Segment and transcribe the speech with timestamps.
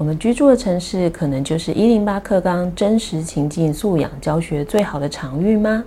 [0.00, 5.84] 我们居住的城市，可能就是一零八课纲真实情境素养教学最好的场域吗？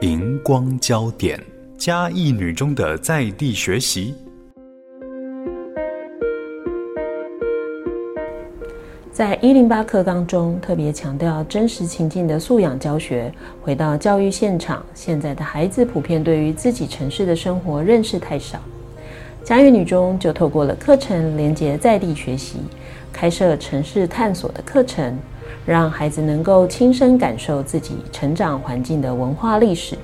[0.00, 1.38] 荧光焦点，
[1.76, 4.14] 嘉义女中的在地学习。
[9.12, 13.30] 在一零八课纲中，特别强调真实情境的素养教学。
[13.60, 18.58] 回到教育现场，现在的孩子普遍对于自己城市的生活认识太少。
[19.44, 22.56] 嘉义女中就透过了课程连结在地学习，
[23.12, 25.18] 开设城市探索的课程，
[25.66, 29.98] 让孩子能够亲身感受自己成长环境的文化历史。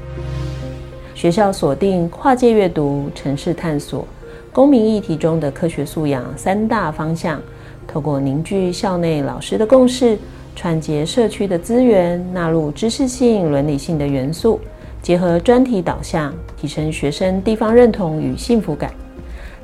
[1.14, 4.06] 学校锁定跨界阅读、城市探索、
[4.52, 7.41] 公民议题中的科学素养三大方向，
[7.88, 10.19] 透过凝聚校内老师的共识，
[10.54, 14.60] 串接社区的资源，纳入知识性、伦理性的元素，
[15.00, 18.92] 结合专题导向，提升学生地方认同与幸福感。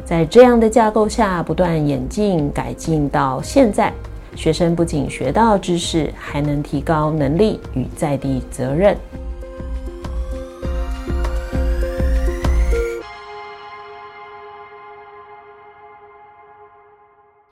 [0.07, 3.93] 在这样的架构下，不断演进改进，到现在，
[4.37, 8.97] 学生不仅学到知识，还能提高能力与在地责任。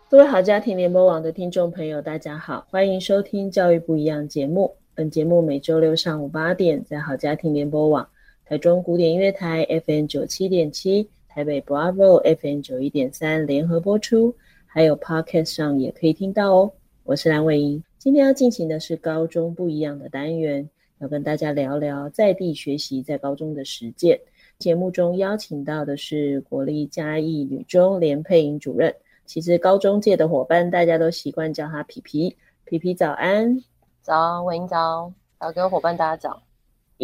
[0.09, 4.77] 各位好家庭联播网的听众朋友，大家好，欢迎收听《教育不一样》节目。
[4.95, 8.07] 本节目每周六上午八点，在好家庭联播网、
[8.47, 11.09] 台中古典音乐台 FM 九七点七。
[11.35, 14.33] 台北 Bravo FM 九一点三联合播出，
[14.67, 16.71] 还有 Podcast 上也可以听到哦。
[17.03, 20.71] 我是蓝伟英，今天要进行的是高中不一样的单元，
[21.01, 24.17] 要跟大家聊聊在地学习在高中的实践。
[24.61, 28.95] 节目中邀请到的是国立嘉义女中连佩颖主任。
[29.27, 32.37] 其实高中界的伙伴，大家都习惯叫她皮皮。
[32.65, 33.61] 皮皮早安，
[34.03, 36.41] 早，伟莹早，早各位伙伴大家早。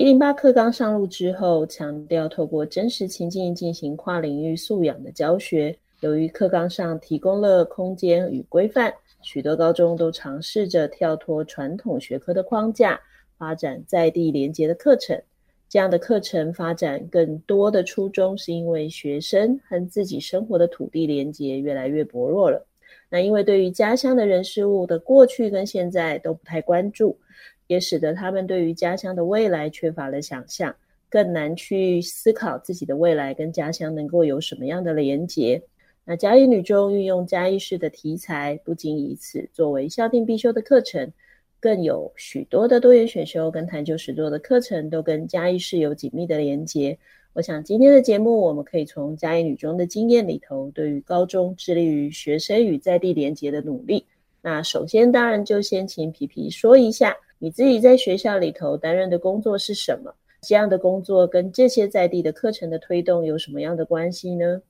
[0.00, 5.76] 一零八课纲上路之后，强调透过真实情境进行跨领域素养的教学。
[6.00, 8.90] 由于课纲上提供了空间与规范，
[9.20, 12.98] 许多高中都尝试着跳脱传统学科的框架，
[13.36, 15.20] 发展在地连结的课程。
[15.68, 22.66] 这样的课程发展更多的初衷，是因为学生和自己生活的土地连结越来越薄弱了。
[23.10, 27.18] 那因为对于家乡的人事物的过去跟现在都不太关注。
[27.70, 30.74] 也使得他们对于家乡的未来缺乏了想象，
[31.08, 35.62] 更难去思考自己的未来跟家乡能够有什么样的连结。
[36.04, 41.12] 那嘉义女中运用嘉义市的题材，不仅以此作为校定必修的课程，
[41.60, 46.98] 更有许多的多元选修跟探究实作的课程，都跟嘉义市有紧密的连结。
[47.34, 54.04] 我想今天的节目，我们可以从嘉义女中的经验里头，对于高中致力于学生与在地连结的努力。
[54.42, 57.16] 那首先当然就先请皮皮说一下。
[57.42, 60.14] 你自己在学校里头担任的工作是什么？
[60.42, 64.60] 这样的工作跟这些在地的课程的推动有什么样的关系呢？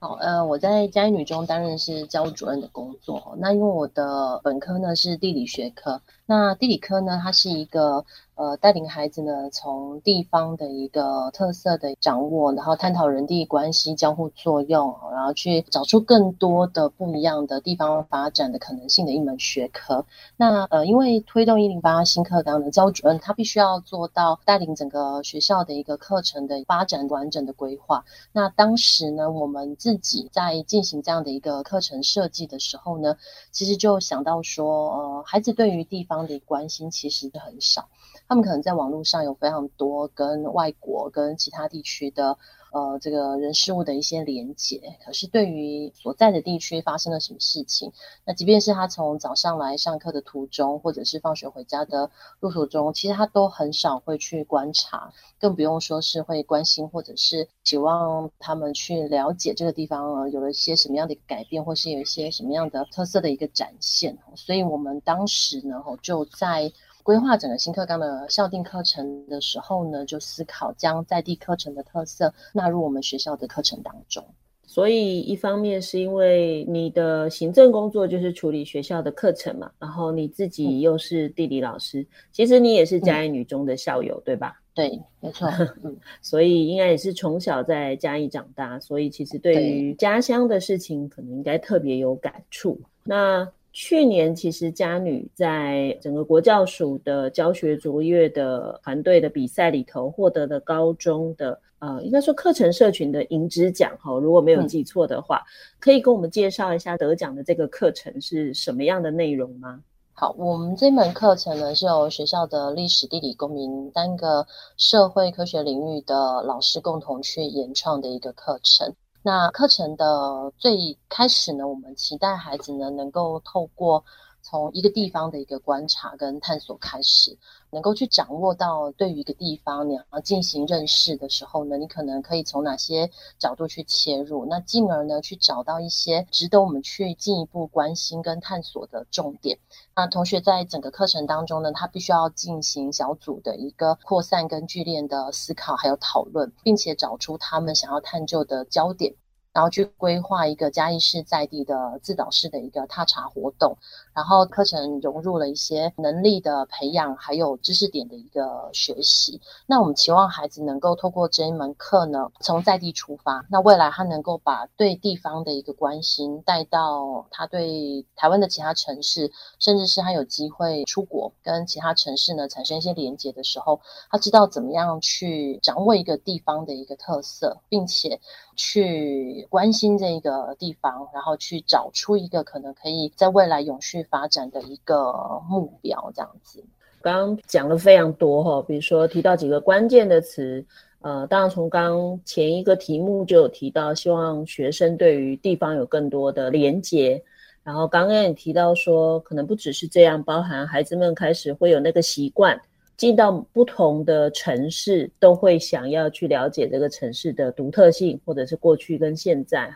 [0.00, 3.36] 好，呃，我在嘉义女中担任是教务主任的工作。
[3.38, 8.04] 那因为我的本科呢是地理学科，那地理科呢，它是一个。
[8.34, 20.04] 呃，带领孩子呢，从地方的一个特色的掌握，然后探讨人地关系交互作用，然后去找出更多的不一样的地方发展的可能性的一门学科。
[20.36, 28.04] 那呃，因为推动一零八新课纲的教主任，他必须要做到带领整个学校的一个课程的发展完整的规划。
[28.32, 33.16] 那当时呢，我们自己在进行这样的一个课程设计的时候呢，
[33.50, 37.88] 其实就想到说，呃，孩子对于地方的关心其实很少。
[38.32, 42.38] 他们可能在网络上有非常多跟外国、跟其他地区的
[42.72, 47.92] 呃这个人事物的一些连接，可是对于所在的地区发生了什么事情，
[48.24, 64.16] 那即便是他从早上来上课的途中，或者是放学回家的路途中，其实他都很少会去观察，更不用说是会关心或者是希望他们去了解这个地方有了一些什么样的一个改变，或是有一些什么样的特色的一个展现。
[64.34, 66.72] 所以我们当时呢，就在。
[67.02, 74.24] 规划整个新课纲的校定课程的时候呢，就思考将在地课程的特色纳入我们学校的课程当中。
[74.64, 84.60] 所以一方面是因为你的行政工作就是处理学校的课程嘛，然后你自己又是地理老师，嗯、其实你也是嘉义女中的校友，嗯、对吧？
[84.72, 85.46] 对，没错。
[85.84, 92.80] 嗯，所以应该也是从小在嘉义长大，所以其实对于家乡的事情，可能应该特别有感触。
[93.04, 105.48] 那去年其实佳女在整个国教署的教学卓越的团队的比赛里头，获得了高中的呃，应该说课程社群的银质奖哈，如果没有记错的话，嗯，
[105.80, 109.80] 可以跟我们介绍一下得奖的这个课程是什么样的内容吗？
[110.14, 114.46] 好，我们这门课程呢，是由学校的历史、地理、公民三个
[114.76, 118.94] 社会科学领域的老师共同去研创的一个课程。
[119.24, 124.04] 那课程的最开始呢，我们期待孩子呢能够透过
[124.52, 127.38] 从一个地方的一个观察跟探索开始。
[127.72, 139.58] 能够去掌握到对于一个地方你要进行认识的时候呢，你可能可以从哪些角度去切入，那进而呢去找到一些值得我们去进一步关心跟探索的重点。
[139.96, 149.14] 那同学在整个课程当中呢，他必须要进行小组的一个扩散跟聚练的思考，还有讨论，并且找出他们想要探究的焦点。
[149.52, 153.76] 然后去规划一个嘉义市在地的自导式的一个踏查活动，
[154.14, 159.40] 然后课程融入了一些能力的培养，还有知识点的一个学习。
[159.66, 173.78] 那我们期望孩子能够透过这一门课呢，从在地出发，那未来他能够把对地方的一个关心带到他对台湾的其他城市，甚至是他有机会出国跟其他城市呢产生一些连结的时候，
[174.10, 178.18] 他知道怎么样去掌握一个地方的一个特色，并且
[178.56, 179.41] 去。
[179.48, 185.12] 关心这个地方，然后去找出一个可能可以在未来永续发展的一个
[185.48, 186.64] 目标，这样子。
[187.00, 190.64] 刚刚讲了非常多哈，比如说提到几个关键的词，
[191.00, 197.22] 呃，当然从刚前一个题目就有提到，希望学生对于地方有更多的连结。
[197.64, 202.60] 然后刚刚也提到说，可能不只是这样，包含孩子们开始会有那个习惯。
[202.96, 209.72] 进到不同的城市，都会想要去了解这个城市的独特性，或者是过去跟现在。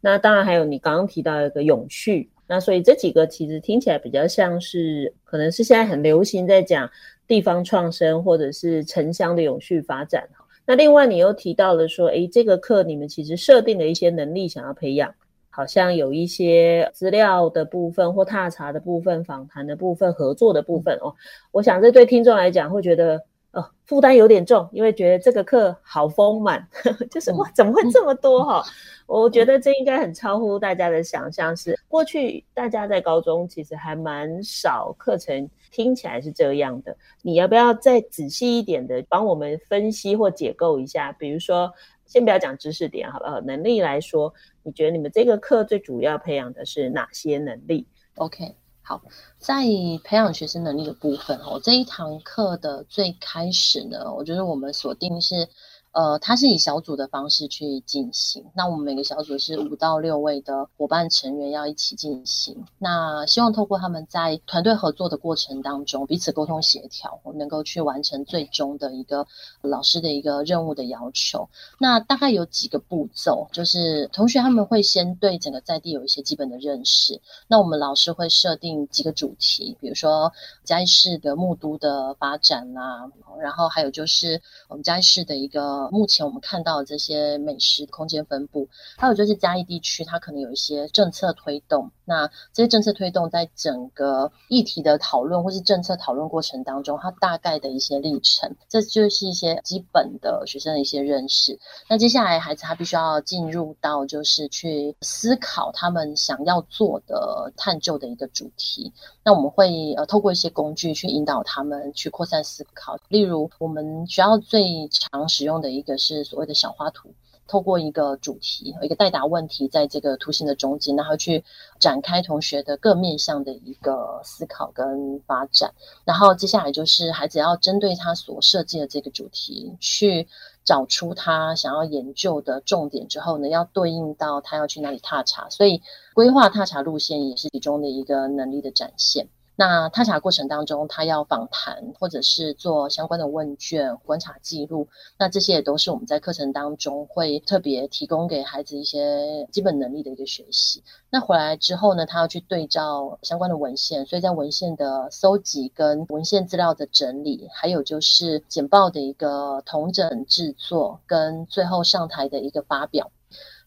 [0.00, 6.90] 那当然还有你刚刚提到一个永续，那所以这几个其实听起来比较像是，可能是现在很流行在讲
[7.28, 10.26] 地方创生，或者是城乡的永续发展。
[10.64, 15.14] 那另外你又提到了说，诶，这个课你们其实设定了一些能力想要培养。
[15.60, 21.14] 好像有一些资料的部分或踏查的部分、访谈的部分、合作的部分哦。
[21.52, 28.62] 我想这对听众来讲会觉得，呃，负担有点重，因为觉得这个课好丰满，呵 呵就是哇，怎么会这么多哈？
[29.06, 31.54] 我觉得这应该很超乎大家的想象。
[31.54, 36.96] 是过去大家在高中其实还蛮少课程听起来是这样的。
[37.20, 41.12] 你要不要再仔细一点的帮我们分析或解构一下？
[41.12, 41.70] 比如说。
[42.06, 43.40] 先不要讲知识点，好不好？
[43.42, 47.86] 能力来说，你觉得你们这个课最主要培养的是哪些能力
[48.16, 49.02] ？OK，好，
[49.38, 49.64] 在
[50.04, 55.48] 培养学生能力的部分，哦，这一堂课的最开始呢，我觉得我们锁定是。
[55.92, 58.44] 呃，它是以小组的方式去进行。
[58.54, 62.64] 那我们每个小组是五到六位的伙伴成员要一起进行。
[62.78, 69.26] 那希望透过他们在团队合作的过程当中，彼此沟通协调，能够去完成最终的一个
[69.62, 71.48] 老师的一个任务的要求。
[71.80, 77.20] 那大概有几个步骤，就是同学他们会先对整个在地有一些基本的认识。
[77.48, 80.32] 那我们老师会设定几个主题，比如说
[80.62, 83.10] 嘉义市的木都的发展啦，
[83.40, 85.79] 然后还有就是我们嘉义市的一个。
[85.90, 91.90] 目前我们看到的这些美食空间分布，还有就是嘉义地区，它可能有一些政策推动。
[92.10, 101.58] 那这些政策推动在整个议题的讨论或是政策讨论过程当中，它大概的一些历程，这就是一些基本的学生的一些认识。
[101.88, 108.92] 那接下来孩子他必须要进入到就是去思考他们想要做的探究的一个主题。
[109.24, 115.70] 那我们会呃透过一些工具去引导他们去扩散思考，例如我们学校最常使用的。
[115.70, 117.14] 一个是所谓的小花图，
[117.50, 121.42] 透过一个主题和一个待答问题，在这个图形的中间，然后去
[121.80, 125.74] 展开同学的各面向的一个思考跟发展。
[126.04, 130.28] 然后接下来就是孩子要针对他所设计的这个主题，去
[130.64, 135.82] 找出他想要研究的重点之后呢，要对应到他要去哪里踏查，所以
[136.14, 139.26] 规划踏查路线也是其中的一个能力的展现。
[139.60, 144.88] 那踏查过程当中，他要访谈或者是做相关的问卷、观察记录，
[145.18, 150.82] 那这些也都是我们在课程当中会特别提供给孩子一些基本能力的一个学习。
[151.10, 163.10] 那回来之后呢，他要去对照相关的文献，所以在文献的搜集跟文献资料的整理，还有就是简报的一个同整制作，跟最后上台的一个发表。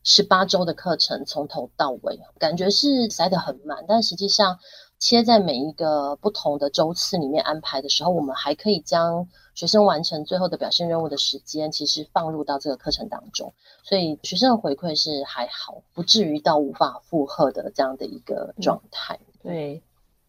[0.05, 4.57] 十八周的课程从头到尾，感觉是塞得很满，但实际上。
[5.03, 13.53] 切在每一个不同的周次里面安排的时候，我们还可以将学生完成最后的表现任务的时间，其实放入到这个课程当中。
[13.83, 19.19] 所以学生的回馈是还好，不至于到无法负荷的这样的一个状态。
[19.43, 19.83] 嗯、对。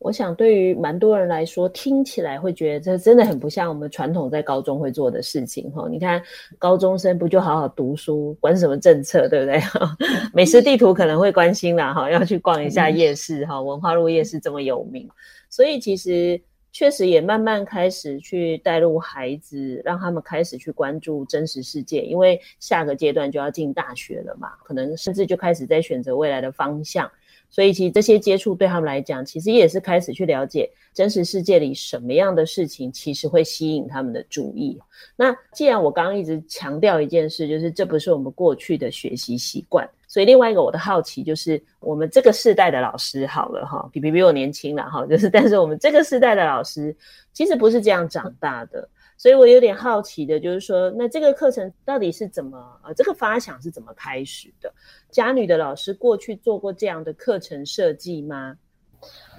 [0.04, 5.88] 我想，对于蛮多人来说，听起来会觉得这真的很不像我们传统在高中会做的事情哈。
[5.90, 6.22] 你看，
[6.58, 9.58] 高中生不就好好读书，管什么政策，对不对？
[10.34, 13.58] 美食地图可能会关心啦，哈，要去逛一下夜市哈。
[13.62, 15.08] 文化路夜市这么有名，
[15.48, 16.38] 所以其实
[16.70, 27.10] 确实也慢慢开始去带入孩子，让他们开始去关注真实世界，因为下个阶段就要进大学了嘛，可能甚至就开始在选择未来的方向。
[27.54, 34.76] 所以，其实这些接触对他们来讲，其实也是开始去了解真实世界里什么样的事情，其实会吸引他们的注意。
[35.14, 46.92] 那既然我刚刚一直强调一件事，就是这不是我们过去的学习习惯，所以另外一个我的好奇就是，我们这个世代的老师好了哈，比比比我年轻了哈，就是但是我们这个世代的老师
[47.32, 48.88] 其实不是这样长大的。
[49.24, 54.70] 所以我有点好奇的，就是说，那这个课程到底是怎么呃，这个发想是怎么开始的？
[55.10, 58.54] 家女的老师过去做过这样的课程设计吗？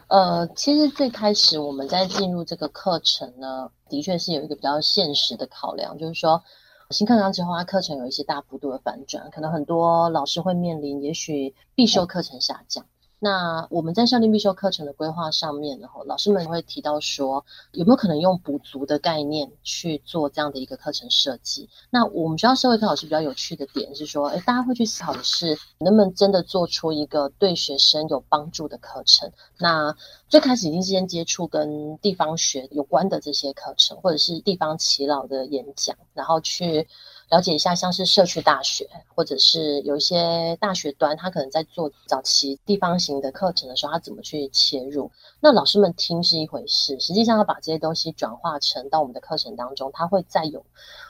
[0.07, 6.43] 呃，其实最开始我们在进入这个课程呢，的确是有一个比较现实的考量，就是说
[6.89, 12.83] 新课纲之后，它课程有一些大幅度的反转，可能很多老师会面临，也许必修课程下降。
[13.17, 21.69] 那我们在校定必修课程的规划上面，然后老师们会提到说，有没有可能用补足的概念去做这样的一个课程设计？
[21.89, 29.31] 那我们学校社会课老师比较有趣的点是说，诶，大家会去思考的是，能不能真的做出一个对学生有帮助的课程？
[29.57, 29.95] 那
[30.27, 36.87] 最开始一定先接触跟地方学有关的这些课程，或者是地方耆老的演讲，然后去。
[37.29, 45.11] 了解一下，像是社区大学，或者是有一些大学端，他可能在做早期地方型的课程的时候，他怎么去切入？
[45.39, 50.63] 那老师们听是一回事，实际上要把这些东西转化成到我们的课程当中，他会再有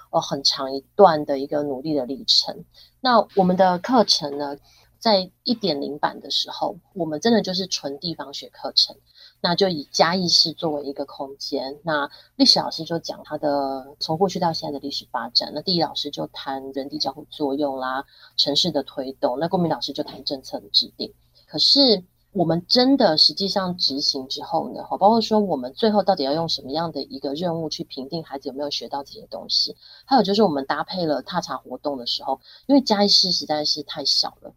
[0.10, 2.64] 呃很长一段的一个努力的历程。
[3.02, 4.58] 那我们的课程呢，
[4.98, 8.96] 在一点零版的时候，我们真的就是纯地方学课程。
[9.42, 18.06] 那就以嘉义市作为一个空间，那历史老师就讲他的从过去到现在的历史发展，那地理老师就谈人地交互作用啦，
[18.38, 21.14] 城市的推动，那公民老师就谈政策的制定。
[21.48, 34.52] 可是我们真的实际上执行之后呢，包括说我们最后到底要用什么样的一个任务去评定孩子有没有学到这些东西，还有就是我们搭配了踏查活动的时候，因为嘉义市实在是太小了，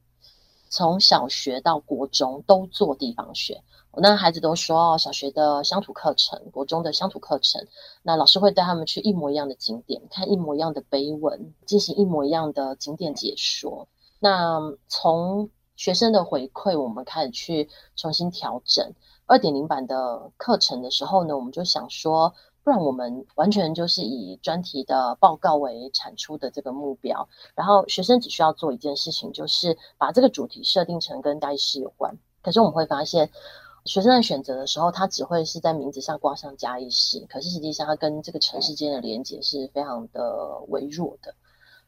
[0.70, 3.62] 从小学到国中都做地方学。
[4.00, 7.66] 那孩子都说，小学的乡土课程，国中的乡土课程，
[8.02, 13.88] 那老师会带他们去一模一样的景点，看一模一样的碑文，进行一模一样的景点解说。
[14.20, 18.92] 那从学生的回馈，我们开始去重新调整
[19.26, 32.16] 二点零版的课程的时候呢，我们就想说，不然我们完全就是以专题的报告为产出的这个目标，然后学生只需要做一件事情，就是把这个主题设定成跟嘉义市有关。
[32.42, 33.30] 可是我们会发现。
[33.88, 41.34] 学生在选择的时候，他只会是在名字上挂上嘉义市，可是实际上他跟这个城市间的连接是非常的微弱的。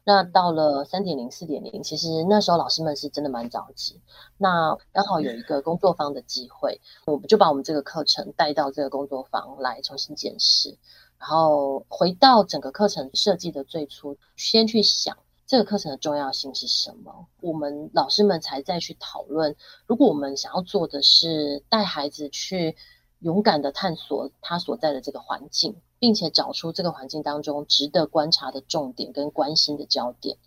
[0.03, 4.01] 那到了三点零、四点零，其实那时候老师们是真的蛮着急。
[4.39, 10.75] 那刚好有一个工作坊的机会，我们就把我们这个课程带到这个工作坊来重新检视，
[11.19, 15.15] 然后回到整个课程设计的最初，先去想。
[15.51, 17.27] 这个课程的重要性是什么？
[17.41, 19.57] 我们老师们才再去讨论。
[19.85, 22.77] 如果我们想要做的是带孩子去
[23.19, 30.37] 勇敢的探索他所在的这个环境，并且找出这个环境当中值得观察的重点跟关心的焦点，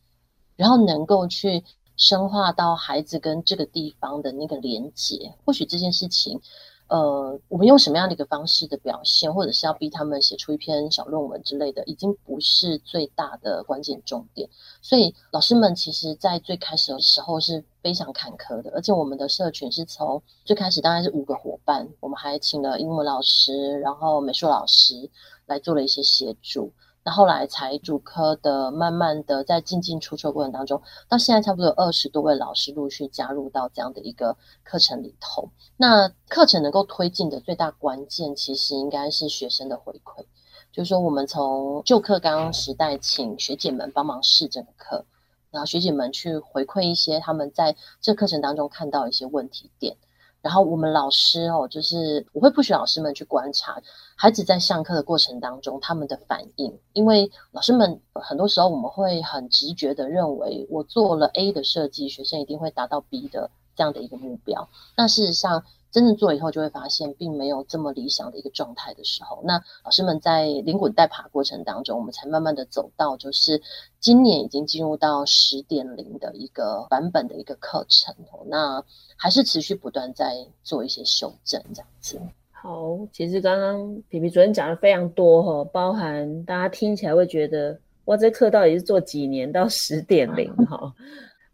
[0.57, 1.65] 然后能够去
[1.99, 6.41] 深化到孩子跟这个地方的那个连结，或许这件事情。
[6.87, 14.49] 呃，我们用什么样的一个方式的表现，或者是要逼他们写出一篇小论文之类的，已经不是最大的关键重点。
[14.83, 25.11] 所以老师们其实，在最开始的时候是非常坎坷的，而且我们的社群是从最开始当然是五个伙伴，我们还请了英文老师，然后美术老师
[25.47, 26.71] 来做了一些协助。
[27.05, 35.51] 那后来才主科的，慢慢的在进进出出的过程当中，到现在差不多有二十多位老师陆续加入到这样的一个课程里头。
[35.77, 40.25] 那课程能够推进的最大关键，其实应该是学生的回馈，
[40.73, 45.05] 就是说我们从旧课纲时代请学姐们帮忙试整个课，
[45.51, 49.99] 然后学姐们去回馈一些他们在这课程当中看到一些问题点。
[50.45, 53.81] 然后我们老师哦，就是我会不许老师们去观察
[54.15, 64.69] 孩子在上课的过程当中他们的反应，因为老师们很多时候我们会很直觉的认为，我做了 A 的设计，学生一定会达到 B 的这样的一个目标。
[64.95, 73.63] 那事实上，真正做以后，就会发现并没有这么理想的一个状态的时候，那老师们在灵滚带爬过程当中，我们才慢慢的走到，就是
[74.01, 78.13] 今年已经进入到十点零的一个版本的一个课程，
[78.49, 78.83] 那
[79.17, 80.35] 还是持续不断在
[80.65, 82.21] 做一些修正，这样子。
[82.51, 90.93] 好，其实刚刚皮皮主任讲的非常多哈，包含大家听起来会觉得，哇，这课到底是做几年到十点零哈？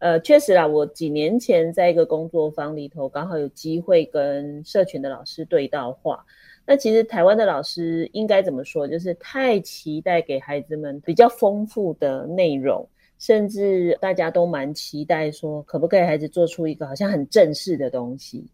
[0.01, 6.25] 呃，确实啦，我几年前在一个工作坊里头，刚好有机会跟社群的老师对到话。
[6.67, 8.89] 那其实台湾的老师应该怎么说？
[8.89, 12.89] 就是太期待给孩子们比较丰富的内容，
[13.19, 18.49] 甚至大家都蛮期待说，可不可以孩子做出一个好像很正式的东西。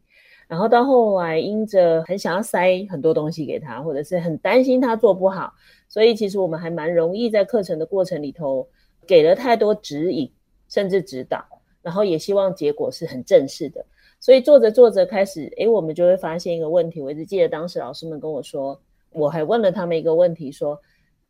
[0.49, 5.53] 然后到后来，因着很想要塞很多东西给他，或者是很担心他做不好，
[5.89, 8.67] 所以其实我们还蛮容易在课程的过程里头
[9.07, 10.29] 给了太多指引。
[10.69, 11.45] 甚至指导，
[11.83, 13.85] 然后也希望结果是很正式的。
[14.19, 17.01] 所以做着做着开始，诶，我们就会发现一个问题。
[17.01, 18.81] 我一直记得当时老师们跟我说，
[19.13, 20.81] 我还问了他们一个问题，说：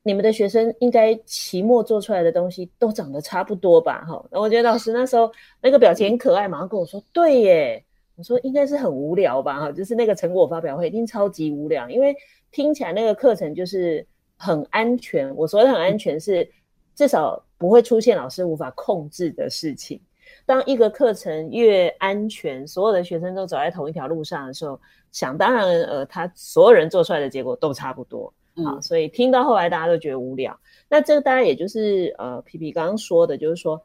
[0.04, 4.04] 你们的学生应该期末做出来的东西都长得差不多吧？
[4.04, 7.84] 哈，那我觉得老师那时候那个表情很可爱，马上跟我说：对耶。
[8.14, 9.60] 我说应该是很无聊吧？
[9.60, 12.16] 哈，就是那个成果发表会一定超级无聊，因为
[12.50, 15.34] 听起来那个课程就是很安全。
[15.36, 16.48] 我说的很安全是
[16.94, 17.44] 至少。
[17.58, 20.00] 不会出现老师无法控制的事情。
[20.44, 24.78] 当一个课程越安全，所有的学生都走在同一条路上的时候，
[25.10, 28.32] 想当然，呃，他所有人做出来的结果都差不多。
[28.54, 30.56] 嗯、好，所以听到后来大家都觉得无聊。
[30.88, 33.80] 那这个大家也就是呃，皮皮刚刚说的，就是说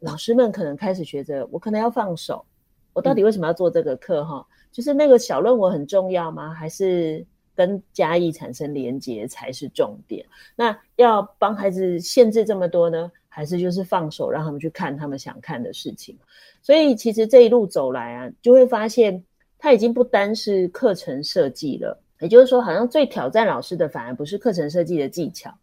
[0.00, 2.44] 老师们可能开始学着，我可能要放手。
[2.92, 4.24] 我到底为什么要做这个课？
[4.24, 6.52] 哈、嗯，就是那个小论文很重要吗？
[6.52, 7.24] 还是？
[7.60, 10.24] 跟嘉义产生连接才是重点。
[10.56, 16.16] 那要帮孩子限制这么多呢，还是就是放手让他们去看他们想看的事情？
[16.62, 19.22] 所以其实这一路走来啊，就会发现
[19.58, 25.54] 他已经不单是课程设计了，也就是说，好像最挑战老师的反而不是课程设计的技巧，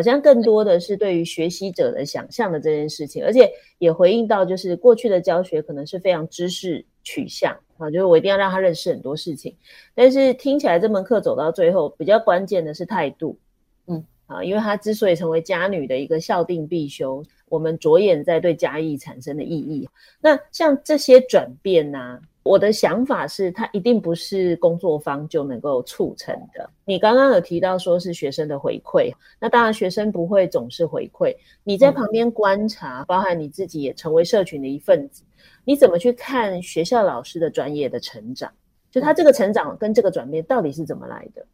[0.00, 7.54] 好像更多的是对于学习者的想象的这件事情，而且也回应到就是过去的教学可能是非常知识取向。
[7.76, 9.54] 啊，就是我一定要让他认识很多事情，
[9.94, 13.38] 但是听起来这门课走到最后，比较关键的是态度，
[13.86, 19.86] 嗯，啊，因为他之所以成为家女的一个校定必修，我们着眼在对家义产生的意义。
[20.20, 26.68] 那像这些转变呢、啊，我的想法是，它一定不是工作方就能够促成的。
[26.86, 35.22] 你刚刚有提到说是学生的回馈，那当然学生不会总是回馈，你在旁边观察，包含你自己也成为社群的一份子。
[35.64, 38.50] 你怎么去看学校老师的专业的成长？
[38.90, 41.46] 就他这个成长跟这个转变到底是怎么来的？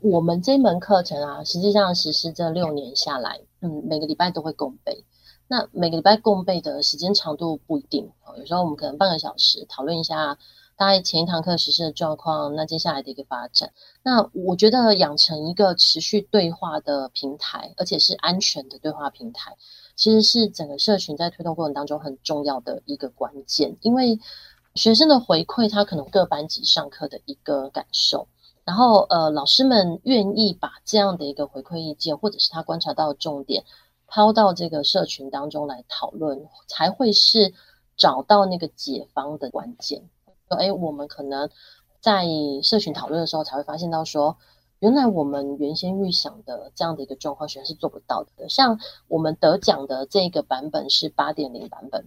[0.00, 5.04] 我们这门课程啊，实际上实施这六年下来，嗯，每个礼拜都会共备。
[5.48, 10.36] 那每个礼拜共备的时间长度不一定，有时候我们可能半个小时讨论一下
[10.76, 13.72] 大概前一堂课实施的状况，那接下来的一个发展。
[14.02, 19.56] 那我觉得养成一个持续对话的平台，而且是安全的对话平台。
[19.94, 24.20] 其实是整个社群在推动过程当中很重要的一个关键，因为
[24.74, 28.28] 学生的回馈，他可能各班级上课的一个感受，
[28.64, 33.64] 然后呃，老师们愿意把这样的一个回馈意见，或者是他观察到的重点，
[34.06, 37.52] 抛到这个社群当中来讨论，才会是
[37.96, 40.08] 找到那个解方的关键。
[40.48, 41.50] 哎，我们可能
[42.00, 42.24] 在
[42.62, 44.36] 社群讨论的时候，才会发现到说。
[44.80, 48.46] 原来我们原先预想的这样的一个状况，学生是做不到的。
[48.50, 52.04] 像我们得奖的这个版本是八点零版本，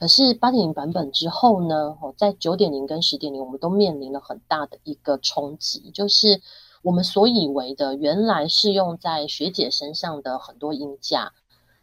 [0.00, 6.42] 可是八点零版本之后呢，哦，在九点零跟十点零，我们都面临了很大的一个冲击，就是
[6.82, 11.32] 我们所以为的原来适用在学姐身上的很多音架，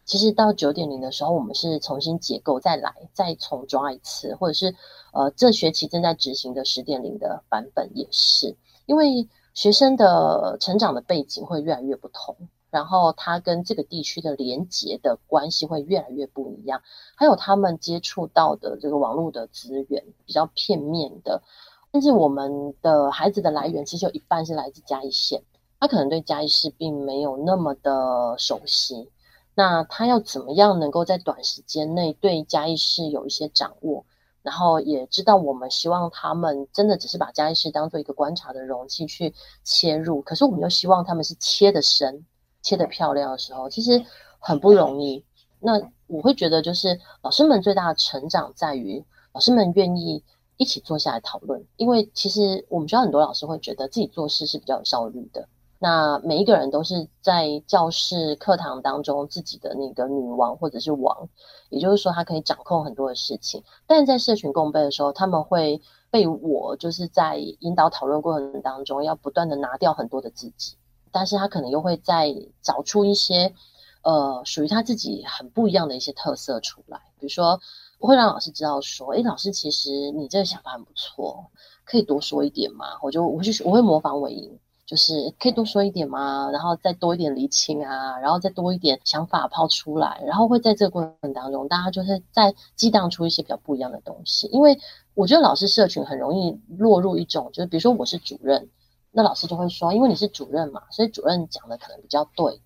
[0.04, 4.74] 其实到九点零的时候，我们是重新结构再来，再重抓一次，或者是
[5.12, 9.28] 呃，这学期正在执行的十点零的版本也是，因为。
[9.52, 12.36] 学生的成长的背景会越来越不同，
[12.70, 16.80] 然后他跟这个地区的连接的关系会越来越不一样，
[17.16, 21.42] 还有他们接触到的这个网络的资源比较片面的，
[21.92, 25.42] 甚至我们的孩子的来源其实有一半是来自嘉义县，
[25.78, 29.10] 他可能对嘉义市并没有那么的熟悉，
[29.54, 34.04] 那他要怎么样能够在短时间内对嘉义市有一些掌握？
[34.42, 42.24] 然后也知道，我们希望他们真的只是把嘉义市当做一个观察的容器去切入，可是我们又希望他们是切得深、
[42.62, 44.02] 切得漂亮的时候，其实
[44.38, 45.22] 很不容易。
[45.58, 45.72] 那
[46.06, 50.24] 我会觉得，就是老师们最大的成长在于老师们愿意
[50.60, 55.48] 一起坐下来讨论，因为其实我们学校很多老师会觉得自己做事是比较有效率的。
[55.78, 61.30] 那每一个人都是在教室课堂当中自己的那个女王或者是王，
[61.70, 63.64] 也就是说他可以掌控很多的事情。
[63.86, 70.76] 但是在社群共备的时候，他们会被我就是在引导讨论过程当中，要不断的拿掉很多的自己，
[71.10, 73.54] 但是他可能又会再找出一些
[74.02, 77.00] 呃属于他自己很不一样的一些特色出来。
[77.18, 77.58] 比如说，
[78.00, 81.44] 我会让老师知道说，诶，老师其实你这个想法很不错，
[81.84, 82.86] 可以多说一点嘛。
[83.02, 94.78] 我就我会去我会模仿伟莹，就是可以多说一点嘛，然后再多一点厘清啊，然后再多一点想法抛出来，然后会在这个过程当中，大家就是在激荡出一些比较不一样的东西，因为。
[95.14, 98.70] 我觉得老师社群很容易落入一种，就是比如说我是主任，
[99.10, 102.62] 那老师就会说，因为你是主任嘛，所以主任讲的可能比较对。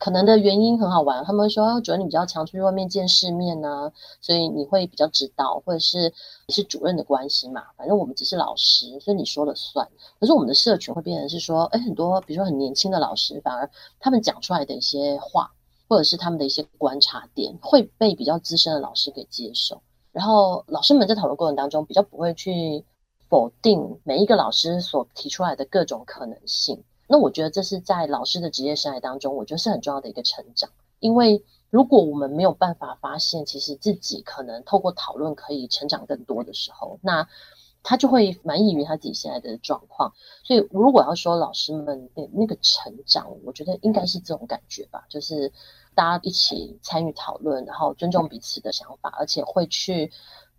[0.00, 6.10] 可能的原因很好玩，他们说，哦，主任你比较常出去外面见世面呢，所以你会比较知道，或者是
[6.46, 9.86] 你是主任的关系嘛，反正我们只是老师，所以你说了算。
[10.18, 15.52] 可是我们的社群会变成是说，哎，很多比如说很年轻的老师，反而他们讲出来的一些话，
[15.86, 19.82] 或者是他们的一些观察点，会被比较资深的老师给接受。
[20.12, 22.82] 然后老师们在讨论过程当中，比较不会去
[23.28, 26.82] 否定每一个老师所提出来的各种可能性。
[27.10, 30.70] 那我觉得这是在老师的职业生涯当中，我觉得是很重要的一个成长。
[31.00, 37.28] 因为如果我们没有办法发现，其实自己可能透过讨论可以成长更多的时候，那
[37.82, 40.12] 他就会满意于他自己现在的状况。
[40.44, 45.52] 所以如果要说老师们的那个成长，我觉得应该是这种感觉吧，就是。
[45.92, 50.10] 大家一起参与讨论，然后尊重彼此的想法，而且会去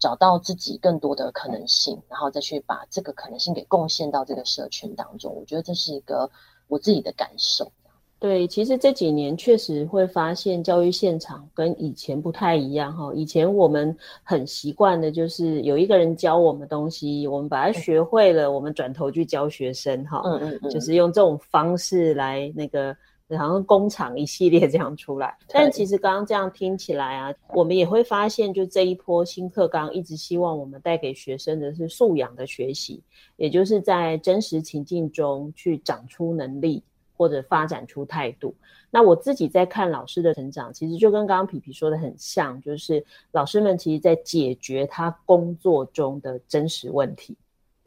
[0.02, 5.34] 找到自己更多的可能性，然后再去把这个可能性给贡献到这个社群当中。
[5.34, 6.30] 我觉得这是一个
[6.68, 7.72] 我自己的感受。
[8.18, 13.14] 对，其实这几年确实会发现教育现场跟以前不太一样哈。
[13.14, 20.22] 以前我们很习惯的就是有一个人教我们东西，我们把它学会了，我们转头去教学生哈。
[20.26, 22.98] 嗯嗯嗯，就是用这种方式来那个。
[23.38, 33.02] 好像工厂一系列这样出来，但其实刚刚这样听起来啊，我们也会发现，就这一波新课纲一直希望我们带给学生的是素养的学习，
[33.38, 36.84] 也就是在真实情境中去长出能力
[37.16, 38.54] 或者发展出态度。
[38.90, 47.38] 那我自己在看老师的成长，其实就跟刚刚皮皮说的很像，就是老师们其实在解决他工作中的真实问题。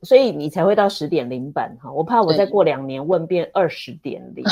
[0.05, 4.45] 所以你才会到十点零版哈，我怕我再过两年问变二十点零，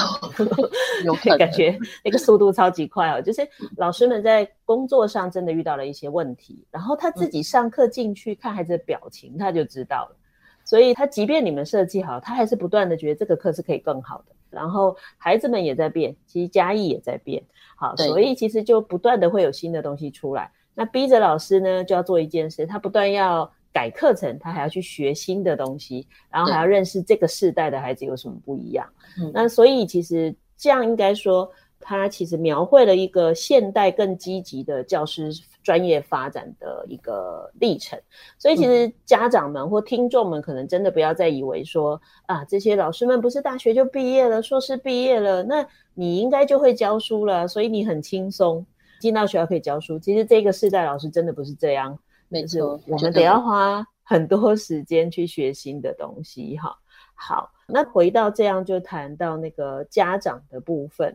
[1.05, 3.21] 有感觉那个速度超级快哦。
[3.21, 10.17] 就是老师们在工作上真的遇到了一些问题，然后他自己上课进去看孩子的表情，他就知道了。
[10.65, 14.35] 所以他即便你们设计好，他还是不断的觉得这个课是可以更好的。
[14.49, 17.43] 然后孩子们也在变，其实嘉义也在变，
[17.77, 20.51] 好，所以其实就不断的会有新的东西出来。
[20.75, 23.53] 那逼着老师呢，就要做一件事，他不断要。
[23.72, 28.87] 改课程，他还要去学新的东西，然后还要认识这个世代的孩子有什么不一样。
[29.18, 35.32] 嗯，那所以其实这样应该说，他其实描绘了一个现代更积极的教师
[35.62, 37.98] 专业发展的一个历程。
[38.38, 48.64] 所以其实家长们或听众们可能真的不要再以为说啊，这些老师们不是大学就毕业了，硕士毕业了，那你应该就会教书了，所以你很轻松
[49.00, 49.98] 进到学校可以教书。
[49.98, 51.98] 其实这个世代老师真的不是这样。
[52.33, 56.75] 没错，我们得要花很多时间去学新的东西哈。
[57.14, 61.14] 好，那回到这样就谈到那个家长的部分。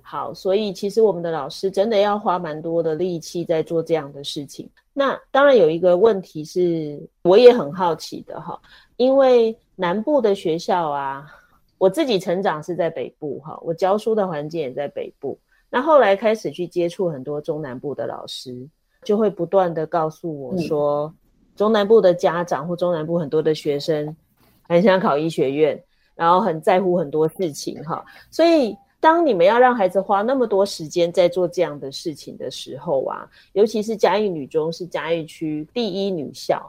[0.00, 4.70] 好，所以其实我们的老师真的要花蛮多的力气在做这样的事情。
[4.92, 8.60] 那当然有一个问题是，我也很好奇的哈，
[8.96, 11.26] 因为南部的学校啊，
[11.78, 15.36] 我自己成长是在北部哈，我教书的环境也在北部。
[15.68, 18.68] 那后来开始去接触很多中南部的老师。
[19.04, 21.14] 就会不断的告诉我说，嗯，
[21.54, 24.16] 中南部的家长或中南部很多的学生
[24.62, 25.80] 很想考医学院，
[26.14, 28.04] 然后很在乎很多事情哈。
[28.30, 36.64] 所以当你们要让孩子花那么多时间在做这样的事情的时候啊，尤其是嘉义女中是嘉义区第一女校，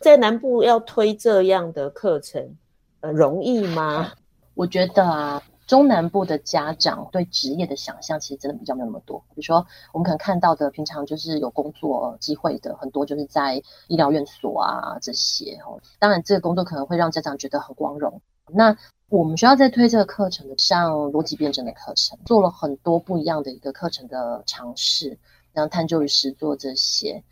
[0.00, 2.56] 在南部要推这样的课程，
[3.00, 4.10] 呃，容易吗？
[4.54, 5.42] 我觉得啊。
[5.68, 9.22] 中南部的家长对职业的想象其实真的比较没有那么多。
[9.28, 15.78] 比如说，我们可能看到的平常就是有工作机会的很多，就是在医疗院所啊这些哦。
[15.98, 18.20] 当然，这个工作可能会让家长觉得很光荣。
[18.50, 18.74] 那
[19.10, 25.18] 我们学校在推这个课程的，像逻辑辩证的课程，做了很多不一样的一个课程的尝试，
[25.52, 27.22] 然后探究与实做这些。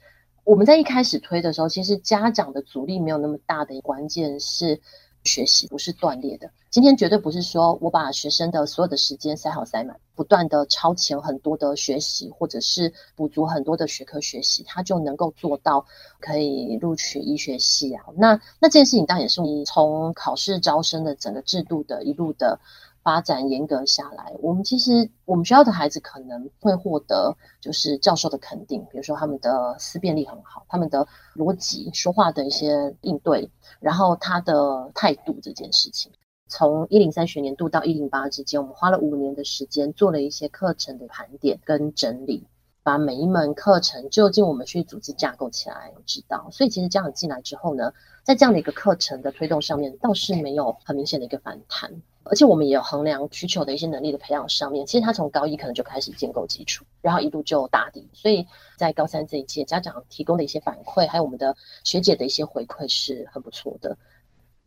[0.45, 4.79] 我们在一开始推的时候，其实家长的阻力没有那么大的，关键是。
[5.27, 6.49] 学习不是断裂的。
[6.71, 15.85] 今天绝对不是说我把学生的所有的时间塞好塞满，不断的超前很多的学习，或者是补足很多的学科学习，他就能够做到
[16.21, 18.05] 可以录取医学系啊。
[18.17, 22.61] 那那这件事情当然也是你从考试招生的整个制度的一路的
[23.07, 36.11] 发展严格下来，我们其实我们学校的孩子可能会获得就是教授的肯定，比如说他们的思辨力很好，他们的逻辑、说话的一些应对，然后他的态度这件事情。
[36.49, 42.45] 从一零三学年度到一零八之间，我们花了五年的时间做了一些课程的盘点跟整理，
[42.83, 46.49] 把每一门课程究竟我们去组织架构起来，知道。
[46.51, 47.93] 所以其实家长进来之后呢，
[48.25, 52.03] 在这样的一个课程的推动上面，倒是没有很明显的一个反弹。
[52.29, 58.09] 而且我们也有衡量需求的一些能力的培养上面，其实他从高一可能就开始建构基础，然后一路就打底。
[58.13, 63.97] 所以在高三这一届，家长提供的一些反馈，还有我们的学姐的一些回馈是很不错的，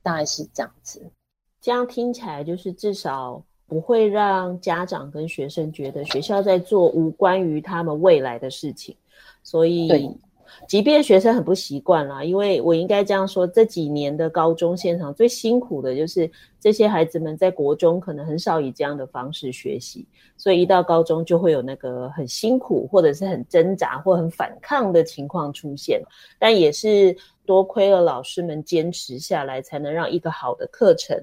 [0.01, 1.11] 大概是这样子。
[1.61, 8.95] 这样听起来就是至少不会让家长跟学生觉得学校在做无关于他们未来的事情，
[9.43, 9.87] 所以。
[10.67, 20.05] 即便学生很不习惯啦，因为我应该这样说，这几年的高中现场最辛苦的就是这些孩子们在国中可能很少以这样的方式学习，
[20.37, 26.01] 所以一到高中就会有那个很辛苦或者是很挣扎或很反抗的情况出现，
[26.37, 31.17] 但也是多亏了老师们坚持下来，才能让一个好的课程。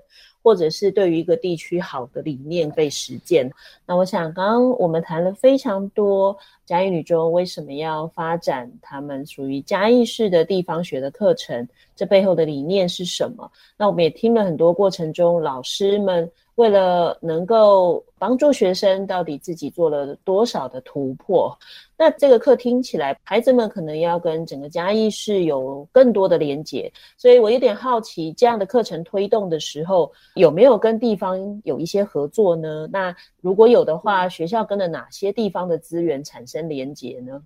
[0.46, 3.50] 或者是对于一个地区好的理念被实践。
[3.85, 13.50] 那我想，刚刚我们谈了非常多嘉义女中为什么要发展他们属于嘉义市的地方学的课程，这背后的理念是什么？
[13.76, 16.30] 那我们也听了很多过程中老师们。
[16.57, 21.57] 为了能够帮助学生，到底自己做了多少的突破？
[21.99, 26.90] 那这个课听起来，孩子们可能要跟整个嘉义市有更多的连结。
[27.16, 32.88] 所以我有点好奇，这样的课程推动的时候，有没有跟地方有一些合作呢？
[32.90, 37.42] 那如果有的话，学校跟了哪些地方的资源产生连结呢？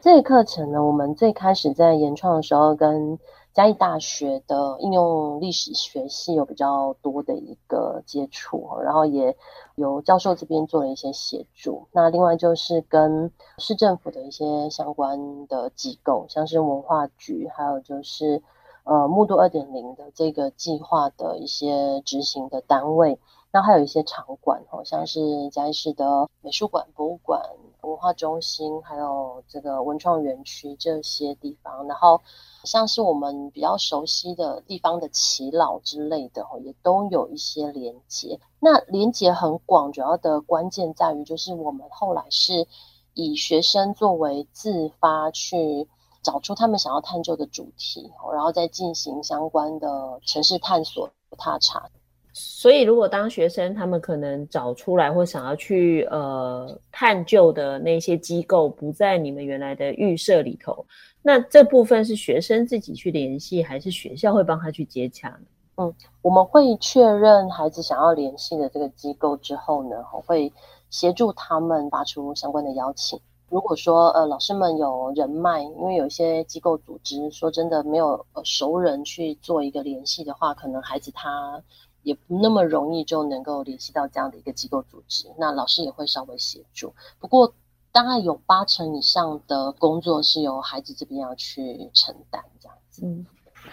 [0.00, 3.18] 这个课程呢，我们最开始在研创的时候跟。
[3.52, 9.36] 嘉义大学的应用历史学系有比较多的一个接触，然后也
[9.74, 11.88] 由教授这边做了一些协助。
[11.90, 18.40] 那另外就是跟市政府的一些相关的机构，像是文化局，还有就是
[18.84, 23.18] 呃木度二点零的这个计划的一些执行的单位。
[23.50, 27.42] 那还有一些场馆，好像是嘉义市的美术馆、博物馆、
[27.80, 32.20] 文化中心，还有这个文创园区这些地方，然后。
[32.64, 38.38] 像是我们比较熟悉的地方的耆老之类的，也都有一些连接。
[38.58, 42.66] 那连接很广，主要的关键在于，就是我们后来是
[43.14, 45.88] 以学生作为自发去
[46.22, 51.88] 找出他们想要探究的主题，然后再进行相关的城市探索踏查。
[52.32, 60.84] 所以，如果当学生他们可能找出来或想要去呃探究的那些机构不在你们原来的预设里头。
[61.22, 65.38] 那这部分是学生自己去联系，还是学校会帮他去接洽？
[65.76, 70.52] 嗯，我们会确认孩子想要联系的这个机构之后呢，我会
[70.88, 73.18] 协助他们发出相关的邀请。
[73.48, 81.60] 如果说呃老师们有人脉，因为有一些机构组织说真的没有呃熟人去做一个联系的话，可能孩子他
[82.02, 85.26] 也不那么容易就能够联系到这样的一个机构组织。
[85.38, 87.52] 那老师也会稍微协助，不过。
[87.92, 93.04] 大概有八成以上的工作是由孩子这边要去承担，这样子。
[93.04, 93.26] 嗯，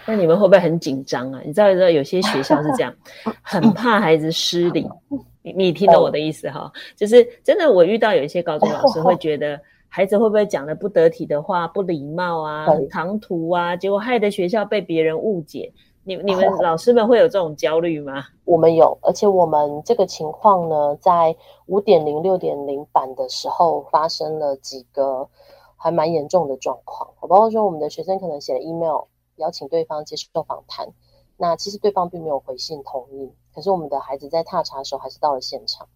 [0.07, 1.39] 那你们会不会很紧张啊？
[1.45, 2.91] 你知道，知道有些学校是这样，
[3.43, 4.89] 很怕孩子失礼。
[5.43, 6.73] 你你听懂我的意思哈？
[6.97, 15.71] 就是真的，我遇到有一些高中老师会觉得 孩子会不会讲的不得体的话、不礼貌啊、很唐突啊，结果害得学校被别人误解。
[16.07, 18.23] 你你们老师们会有这种焦虑吗？
[18.45, 25.27] 我们有，而且我们这个情况呢，在五点零、六点零版的时候发生了几个
[25.75, 27.09] 还蛮严重的状况。
[27.19, 29.01] 包括说，我们的学生可能写了 email
[29.35, 30.87] 邀请对方接受访谈，
[31.35, 35.89] 那其实对方并没有回信同意，可是我们的孩子在踏查的时候还是到了现场。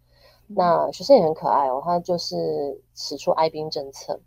[0.45, 4.19] 那学生也很可爱哦，他就是使出哀兵政策，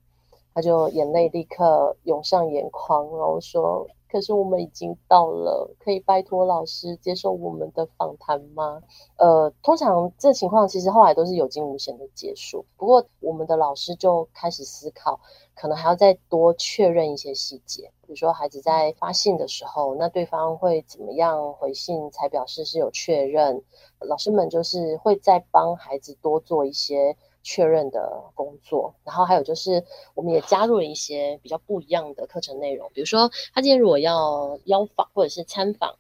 [0.55, 3.87] 他就眼泪立刻涌上眼眶，然后说。
[4.15, 8.81] 可是我们已经到了，可以拜托老师接受我们的访谈吗？
[9.17, 12.65] 呃，通常这情况其实后来都是有惊无险的结束。
[12.77, 15.19] 不过我们的老师就开始思考，
[15.57, 23.65] 可能还要再多确认一些细节，比如说孩子在发信的时候，那对方会怎么样回信才表示是有确认？
[23.99, 27.17] 老师们就是会再帮孩子多做一些。
[27.45, 35.97] 确认的工作，然后还有就是，我们也加入了一些比较不一样的课程内容，比如说，他今天如果要邀访或者是参访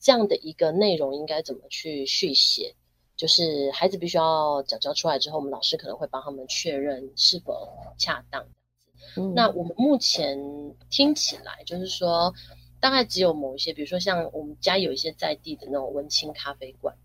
[0.00, 2.74] 这样的一个内容，应该怎么去续写？
[3.14, 8.44] 就是孩子必须要讲交出来之后，我们老师可能会帮他们确认是否恰当。
[9.16, 10.38] 嗯，那我们目前
[10.90, 12.32] 听起来就是说，
[12.80, 16.96] 大概只有某一些，比如说像我们家有一些在地的那种文青咖啡馆。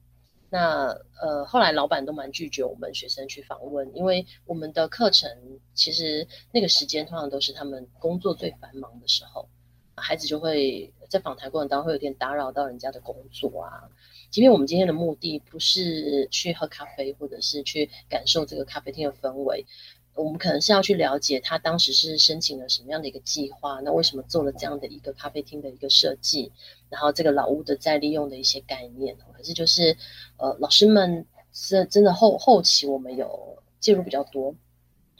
[0.53, 0.89] 那
[1.21, 5.31] 呃，后来老板都蛮拒绝我们学生去访问，因为我们的课程
[5.73, 9.47] 其实那个时间通常都是他们工作最繁忙的时候，
[9.95, 13.89] 孩子就会在访谈过程当中会有点打扰到人家的工作啊。
[14.29, 19.65] 即便我们今天的目的不是去喝咖啡，或者是去感受这个咖啡厅的氛围。
[20.13, 26.51] 我们可能是要去了解他当时是申请了什么样的一个计划，那为什么做了这样的一个咖啡厅的一个设计，
[26.91, 29.17] 然后这个老屋的再利用的一些概念。
[29.31, 29.97] 可是就是，
[30.37, 34.53] 呃，老师们是真的后后期我们有介入比较多。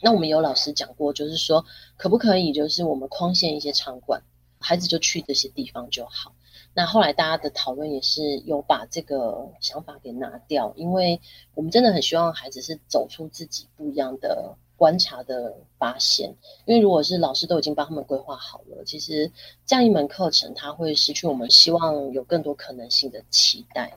[0.00, 1.64] 那我们有老师讲过，就是说
[1.96, 4.22] 可不可以就是我们框限一些场馆，
[4.60, 6.34] 孩子就去这些地方就好。
[6.74, 11.20] 那后来大家的讨论也是有把这个想法给拿掉，因为
[11.54, 14.56] 我们真的很希望孩子是走出自己不一样的。
[14.82, 16.28] 观察的发现，
[16.64, 19.30] 因为如果是老师都已经帮他们规划好了，其实
[19.64, 23.92] 这样一门课程，它会失去我们希望有更多可能性的期待。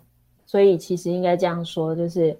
[0.45, 2.37] 所以其实应该这样说，就是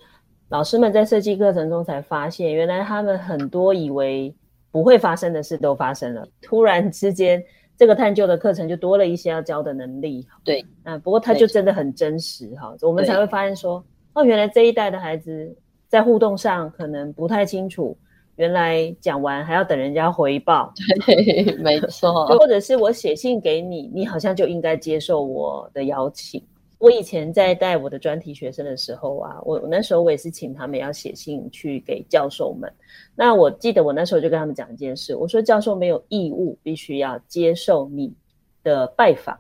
[0.50, 4.32] 老师们在设计课程中才发现，原来他们很多以为
[4.70, 6.28] 不会发生的事都发生了。
[6.40, 7.44] 突然之间，
[7.76, 10.24] 这个探究的课程就多了一些要教的能力。
[10.44, 17.98] 对，啊，不过它就真的很真实哈，我们才会发现说，哦，原来这一代的孩子在互动上可能不太清楚。
[18.36, 20.74] 原来讲完还要等人家回报，
[21.06, 22.26] 对，没错。
[22.28, 26.44] 或者是我写信给你，你好像就应该接受我的邀请。
[26.78, 32.72] 我以前在带我的专题学生的时候啊，我我那时候我也是请他们要写信去给教授们。
[33.16, 38.14] 那我记得我那时候就跟他们讲一件事，我说教授没有义务必须要接受你
[38.62, 39.40] 的拜访。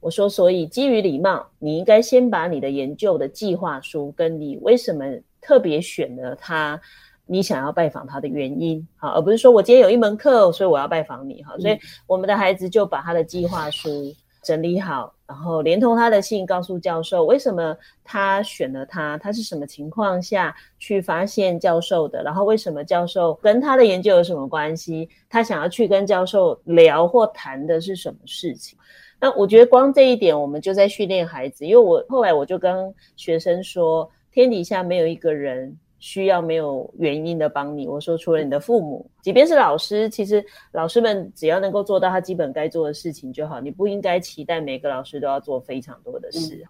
[0.00, 5.04] 我说，所以基于礼貌，你应该先把你的研究的计划书跟你为什么
[5.40, 6.80] 特别选了他。
[7.26, 11.56] 你想要拜访他的原因，好，而不是说我今天有一门课，所以我要拜访你，哈。
[11.58, 13.88] 所以我们的孩子就把他的计划书
[14.42, 28.76] 整理好，然后连同他的信告诉教授，为什么他选了他，他是什么情况下去发现教授的，然后为什么教授跟他的研究有什么关系，他想要去跟教授聊或谈的是什么事情。
[29.20, 35.78] 那我觉得光这一点，我们就在训练孩子，因为我后来我就跟学生说，天底下没有一个人。
[36.02, 43.60] 需要没有原因的帮你，我说除了你的父母，即便是老师，其实老师们只要能够做到他基本该做的事情就好。
[43.60, 46.56] 你不应该期待每个老师都要做非常多的事。
[46.56, 46.68] 嗯、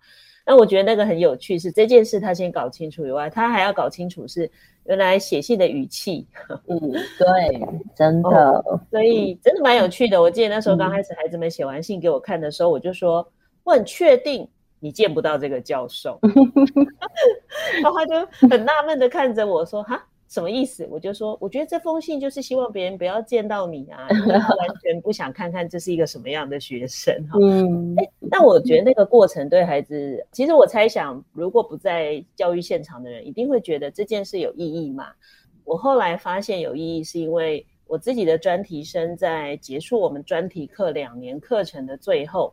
[0.49, 4.51] 那我觉得那个很有趣，是这件事他先搞清楚以外，他还要搞清楚是
[4.85, 6.27] 原来写信的语气。
[6.69, 6.79] 嗯，
[7.19, 7.67] 对，
[7.97, 8.29] 真的，
[8.67, 10.21] 哦、所以真的蛮有趣的。
[10.21, 13.27] 我记得那时候刚开始孩子们写完信给我看的时候，我就说
[13.65, 14.47] 我很确定。
[14.83, 16.19] 你见不到这个教授，
[17.81, 27.95] 然后他就很纳闷的看着我说：“哈，什么意思？”我就说：“我觉得这封信就是希望别人不要见到你啊，因为他完 全不想看看这是一个什么样的学生。”哈，嗯，
[28.29, 35.13] 但我觉得那个过程对孩子，其实我猜想，如果不在教育现场的人，一定会觉得这件事有意义嘛。
[35.65, 42.53] 我后来发现有意义，是因为我自己的专题生在结束我们专题课两年课程的最后。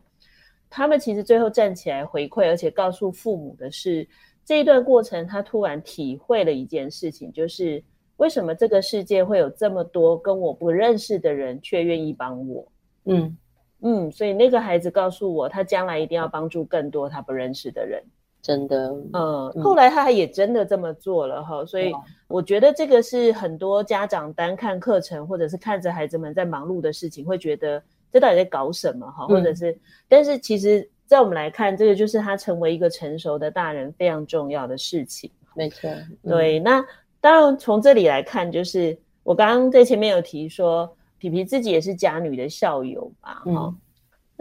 [0.69, 4.07] 他们其实最后站起来回馈，而且告诉父母的是，
[4.45, 7.83] 这一段过程他突然体会了一件事情，就是
[8.17, 12.71] 为什么这个世界会有这么多跟我不认识的人却愿意帮我。
[13.05, 13.35] 嗯
[13.81, 18.03] 嗯，所以那个孩子告诉我，他将来一定要帮助更多他不认识的人。
[18.41, 21.65] 真的，嗯，后来他也真的这么做了哈。
[21.65, 21.91] 所以
[22.27, 27.81] 我觉得这个是很多家长单看课程，或者是看着孩子们在忙碌的事情，会觉得。
[28.11, 29.27] 这到底在搞什么哈？
[29.27, 35.29] 或者是，嗯、但是其实，在我们来看，这个就是他成为一个成熟的大人非常重要的事情。
[35.55, 35.89] 没错，
[36.23, 36.59] 对。
[36.59, 36.85] 那
[37.21, 43.77] 当然，从这里来看，就是我刚刚在前面有提说，皮皮自己也是家女的校友吧，哈、嗯。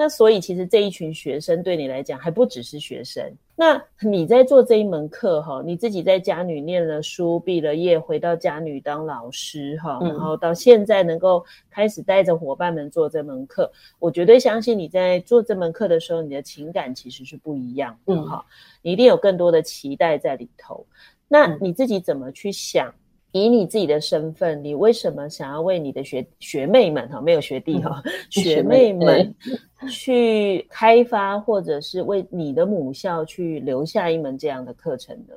[0.01, 3.35] 那所以，其实这一群学生对你来讲还不只是学生。
[3.57, 18.47] 那你在做这一门课哈，你自己在家女念了书，毕了业，回到家女当老师哈，然后到现在能够开始带着伙伴们做这门课，我绝对相信你在做这门课的时候，你的情感其实是不一样的哈，
[18.83, 20.87] 你一定有更多的期待在里头。
[21.27, 22.95] 那你自己怎么去想？
[23.33, 29.35] 以你自己的身份，你为什么想要为你的学学妹们哈，没有学弟哈，学妹们
[29.91, 35.35] 去开发，或者是为你的母校去留下一门这样的课程呢？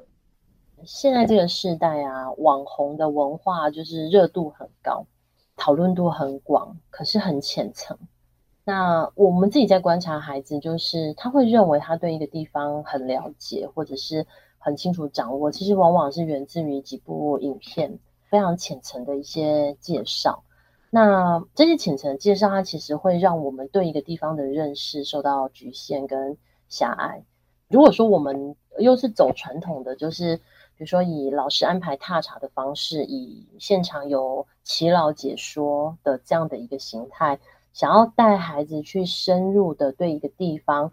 [0.86, 5.06] 现在这个时代啊，网红的文化就是热度很高，
[5.58, 7.98] 讨论度很广，可是很浅层。
[8.64, 14.26] 那我们自己在观察孩子，就是他会认为他对一个地方很了解，或者是。
[14.64, 17.98] 很清楚掌握，其实往往是源自于几部影片，
[18.30, 20.44] 非常浅层的一些介绍。
[20.92, 26.38] 那这些浅层介绍，它其实会让我们对一个地方的认识受到局限跟
[26.70, 27.24] 狭隘。
[27.70, 37.40] 如果说我们又是走传统的，就是比如说以老师安排踏查的方式，以现场有耆老解说的这样的一个形态，
[37.74, 40.92] 想要带孩子去深入的对一个地方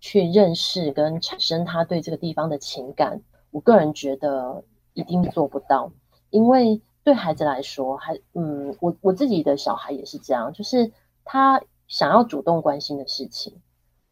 [0.00, 3.20] 去认识跟产生他对这个地方的情感，
[3.50, 4.62] 我个人觉得
[4.94, 5.90] 一定做不到，
[6.30, 10.90] 因为对孩子来说，还嗯，我我自己的小孩也是这样，就是
[11.24, 13.54] 他想要主动关心的事情。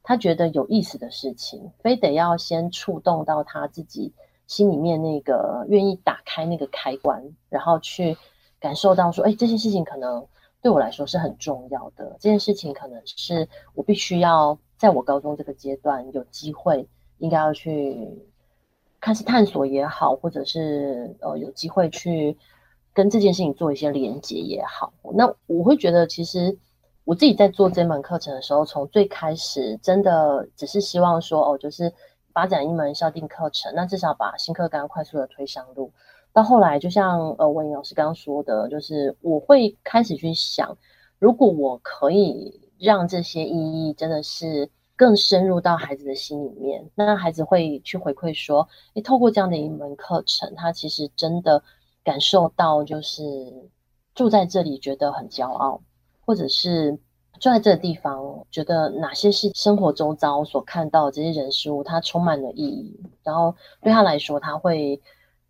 [0.08, 4.14] 他觉得有意思的事情，非得要先触动到他自己
[4.46, 8.16] 心里面那个愿意打开那个开关，然后去
[8.60, 10.24] 感受到说，哎，这些事情可能
[10.62, 12.16] 对我来说是很重要的。
[12.20, 18.08] 这件事情可能是我必须要在我高中这个阶段有机会，应该要去
[19.00, 22.36] 看是探索也好，或者是呃有机会去
[22.92, 24.92] 跟这件事情做一些连接也好。
[25.14, 26.58] 那我会觉得其实。
[27.06, 31.92] 我自己在做这门课程的时候，从最开始真的只是希望说，哦，就是
[32.32, 35.92] 发展一门校订课程，那至少把新课纲快速的推上路。
[36.32, 40.76] 到后来，就像呃文颖老师刚刚说的，就是我会开始去想，
[41.20, 51.62] 如果我可以让这些意义真的是更深入到孩子的心里面，那孩子会去回馈说，诶，透过这样的一门课程，他其实真的
[52.04, 53.22] 感受到，就是
[54.14, 55.80] 住在这里觉得很骄傲。
[56.28, 56.90] 或者是
[57.38, 65.00] 住在这个地方，觉得哪些是生活周遭所看到的这些人事物，它充满了意义，然后对他来说，他会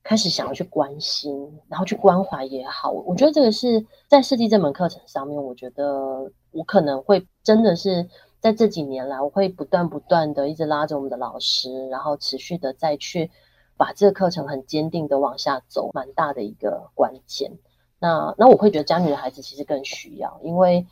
[0.03, 2.91] 开始想要去关心，然后去关怀也好。
[2.91, 8.09] 我觉得这个是在设计这门课程上面，我觉得我可能会真的是
[8.41, 13.31] 在这几年来，我会不断不断的一直拉着我们的老师，然后持续的再去
[13.77, 17.53] 把这个课程很坚定的往下走，蛮大的一个关键。
[17.99, 20.87] 那那我会觉得家里的孩子其实更需要，因为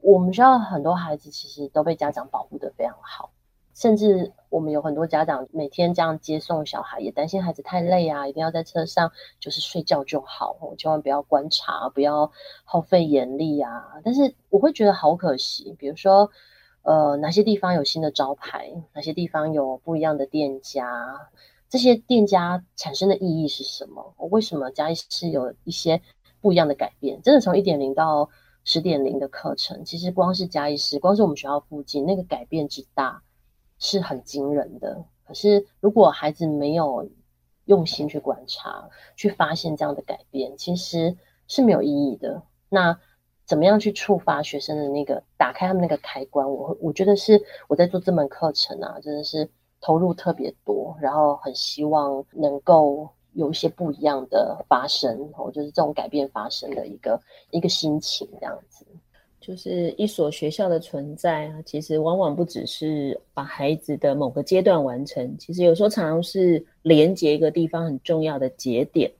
[0.00, 3.30] 我们学校很多孩子其实都被家长保护的非常好，
[3.78, 12.32] 甚至我们有很多家长每天这样接送小孩，也担心孩子太累啊，一定要在车上就是睡觉就好，千万不要观察，不要
[12.64, 13.70] 耗费眼力啊。
[14.02, 16.28] 但是我会觉得好可惜，比如说
[16.82, 21.30] 呃哪些地方有新的招牌，哪些地方有不一样的店家，
[21.68, 24.12] 这些店家产生的意义是什么？
[24.16, 26.02] 我为什么嘉义市有一些？
[26.40, 28.30] 不一样的改变，真的从一点零到
[28.62, 33.20] 十点零的课程，其实光是嘉义市，光是我们学校附近那个改变之大，
[33.78, 35.04] 是很惊人的。
[35.24, 37.08] 可是如果孩子没有
[37.64, 41.16] 用心去观察、去发现这样的改变，其实
[41.46, 42.42] 是没有意义的。
[42.68, 42.98] 那
[43.44, 46.50] 怎么样去触发学生的那个打开他们那个开关？
[46.50, 49.48] 我我觉得是我在做这门课程啊，真的是
[49.80, 53.08] 投入特别多，然后很希望能够。
[53.34, 57.20] 有一些不一样的发生，哦，就是这种改变发生的一个
[57.50, 58.84] 一个心情，这样子。
[59.40, 69.10] 就是一所学校的存在啊，其实往往不只是把孩子的某个阶段完成，其实有时候常常是连接一个地方很重要的节点。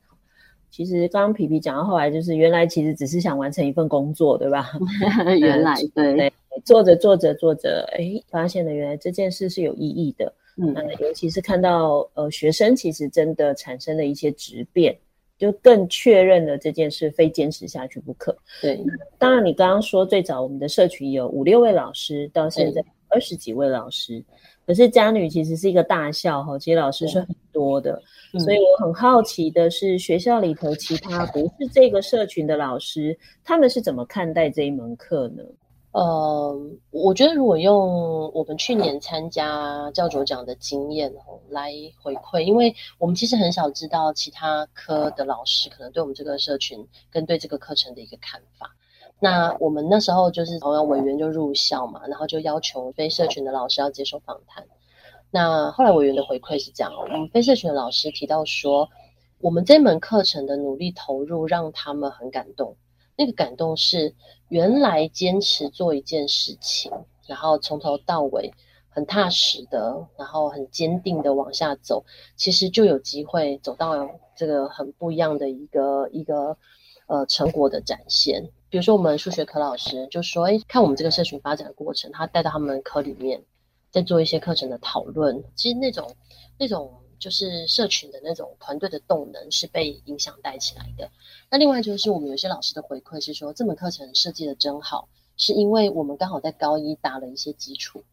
[0.71, 4.71] 其实刚刚皮皮讲到后来，就是原来其实只是想完成一份工作，对吧？
[5.41, 10.31] 原来对，对，做着做着做着，哎，发现了原来这件事是有意义的。
[10.61, 14.95] 嗯，尤其是看到呃学生其实真的产生了一些质变，
[15.39, 18.37] 就更确认了这件事非坚持下去不可。
[18.61, 18.79] 对，
[19.17, 24.23] 当然你刚刚说最早我们的社群有五六位老师，到现在二十几位老师，
[24.67, 28.03] 可是家女其实是一个大校哈，其实老师是很多的，
[28.41, 35.43] 所以我很好奇的是学校里头其他不是这个社群的老师，他们是怎么看待这一门课呢？
[35.99, 36.57] 呃，
[36.93, 48.77] 我觉得如果用我们去年参加教主奖的经验哦来回馈，因为我们其实很少知道其他科的老师可能对我们这个社群跟对这个课程的一个看法。
[49.19, 54.65] 那我们那时候就是同样委员就入校嘛，然后就要求非社群的老师要接受访谈。
[55.33, 58.89] 那后来委员的回馈是这样，我们非社群的老师提到说，
[59.41, 62.77] 我们这门课程的努力投入让他们很感动。
[63.19, 64.15] 那个感动是
[64.49, 66.93] 原来坚持做一件事情，
[67.27, 68.55] 然后从头到尾
[68.89, 72.05] 很踏实的，然后很坚定的往下走，
[72.37, 76.57] 其实就有机会走到这个很不一样的一个一个
[77.09, 78.49] 呃成果的展现。
[78.71, 83.43] 比如说我们数学课老师就说：“哎，看我们这个社群发展的过程，他带到他们科里面，
[83.91, 85.43] 在做一些课程的讨论。
[85.57, 86.15] 其实那种
[86.57, 86.89] 那种。”
[87.21, 91.11] 就是社群的那种团队的动能是被影响带起来的。
[91.51, 98.05] 那另外就是我们有些老师的回馈是说，这门课程设计的真好，是因为我们刚好在高一打了一些基础。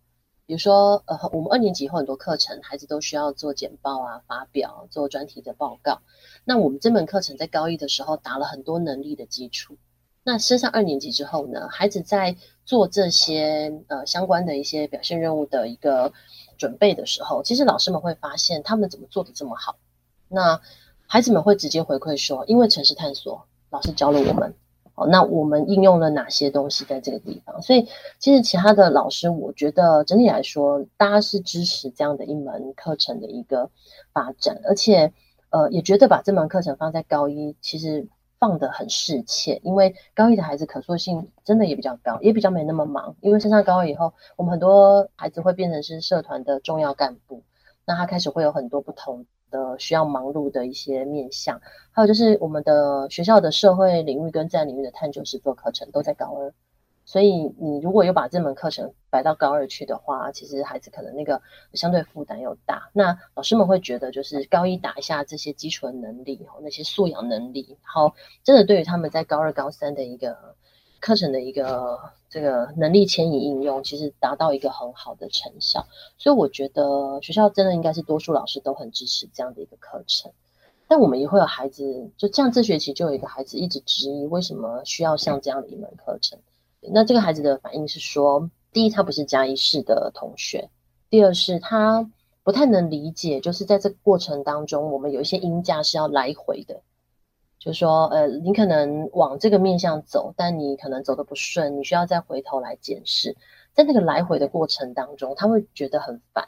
[0.48, 6.00] 比如说，呃，我们二年级以后很多课程，孩子都需要做简报啊、发表、做专题的报告。
[6.44, 9.76] 那我们这门课程在高一的时候打了很多能力的基础，
[10.24, 16.14] 那升上二年级之后呢，孩子在做这些呃相关的一些表现任务的一个
[16.58, 19.76] 准备的时候，其实老师们会发现他们怎么做的这么好。
[20.28, 20.62] 那
[21.16, 24.54] 孩子们会直接回馈说，因为城市探索老师教了我们。
[24.96, 27.62] 哦，那我们应用了哪些东西在这个地方？
[27.62, 27.88] 所以
[28.20, 33.70] 其实其他的老师，我觉得整体来说，大家是支持这样的一门课程的一个
[34.12, 35.14] 发展，而且
[35.52, 38.06] 呃，也觉得把这门课程放在高一，其实
[38.38, 43.16] 放得很适切，因为高一的孩子可塑性真的也比较高，也比较没那么忙。
[43.22, 47.42] 因为升上高二以后，我们很多孩子会变成是社团的重要干部，
[47.86, 49.26] 那他开始会有很多不同。
[49.56, 56.54] 的需要忙碌的一些面向，还有就是我们的学校的社会领域跟自然领域的探究实作课程都在高二，
[57.06, 61.42] 所以你如果有把这门课程摆到高二去的话，其实孩子可能那个
[61.74, 62.90] 相对负担又大。
[62.94, 70.56] 那老师们会觉得，就是高一打一下这些基础的能力，那些素养能力，然后真的对于他们在高二、高三的一个
[71.06, 72.00] 课程的一个。
[72.28, 75.86] 这个能力迁移应用其实达到一个很好的成效，
[76.18, 80.30] 所以我觉得学校真的应该是多数老师都很支持这样的一个课程。
[80.90, 86.38] 但我们也会有孩子，就这样这学期就有一个孩子一直质疑为什么需要上这样的一门课程。
[86.82, 90.70] 那这个孩子的反应是说，第一他不是嘉义市的同学，
[91.10, 92.12] 第二是他
[92.44, 96.82] 不太能理解，就是在这个过程当中，我们有一些音架是要来回的。
[97.66, 103.36] 就是说，呃，你可能往这个面向走，但你可能走得不顺，你需要再回头来检视。
[103.74, 106.48] 在那个来回的过程当中，他会觉得很烦，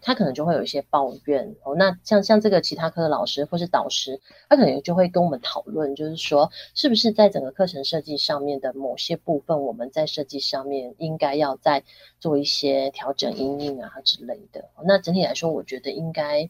[0.00, 1.56] 他可能就会有一些抱怨。
[1.64, 11.82] 哦，那像像这个其他科的老师或是导师，他可能就会跟我们讨论，就是说，是不是在整个课程设计上面的某些部分，我们在设计上面应该要再
[12.20, 14.64] 做一些调整、因应啊之类的。
[14.84, 16.48] 那整体来说，我觉得应该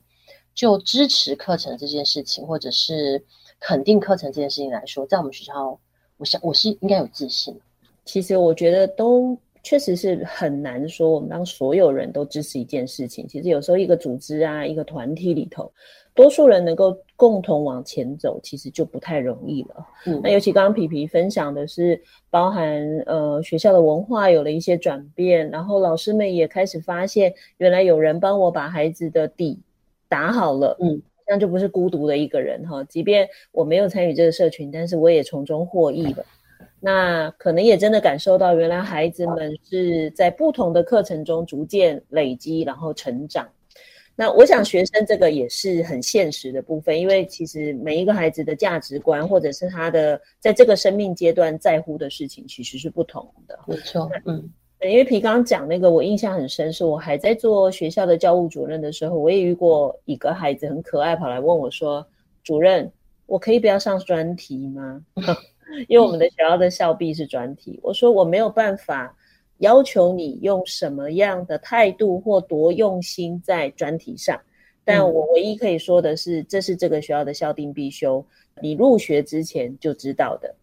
[0.54, 3.24] 就支持课程这件事情，或者是。
[3.60, 5.78] 肯定课程这件事情来说，在我们学校，
[6.18, 7.58] 我想我是应该有自信。
[8.04, 15.72] 其实我觉得都确实是很难说，我们让所有人都支持一件事情，其实有时候一个组织啊，一个团体里头，
[16.14, 19.86] 多数人能够共同往前走，其实就不太容易了。
[20.04, 22.00] 嗯，那尤其刚刚皮皮分享的是，
[22.30, 29.58] 包含呃学校的文化有了一些转变，然后老师们也开始发现，原来有人帮我把孩子的底
[30.08, 30.76] 打好了。
[30.80, 31.02] 嗯。
[31.26, 36.24] 这样就不是孤独的一个人哈，即便我没有参与这个社群，但是我也从中获益了。
[36.78, 43.48] 那可能也真的感受到，原来孩子们是在不同的课程中逐渐累积，然后成长。
[44.14, 53.58] 那我想学生这个也是很现实的部分，因为其实每一个孩子的价值观，或者是他的在这个生命阶段在乎的事情，其实是不同的。
[53.66, 54.48] 没错，嗯。
[54.82, 62.06] 因为皮刚刚讲那个，我印象很深，是我还在做学校的教务主任的时候，我也遇过一个孩子很可爱，跑来问我说
[62.44, 62.90] ：“主任，
[63.24, 65.02] 我可以不要上专题吗？”
[65.88, 67.80] 因为我们的学校的校毕是专题。
[67.82, 69.14] 我说我没有办法
[69.58, 74.38] 要求你用什么样的态度或多用心在专题上，
[74.84, 78.24] 但我唯一可以说的是，这是这个学校的校定必修，
[78.62, 80.54] 你入学之前就知道的。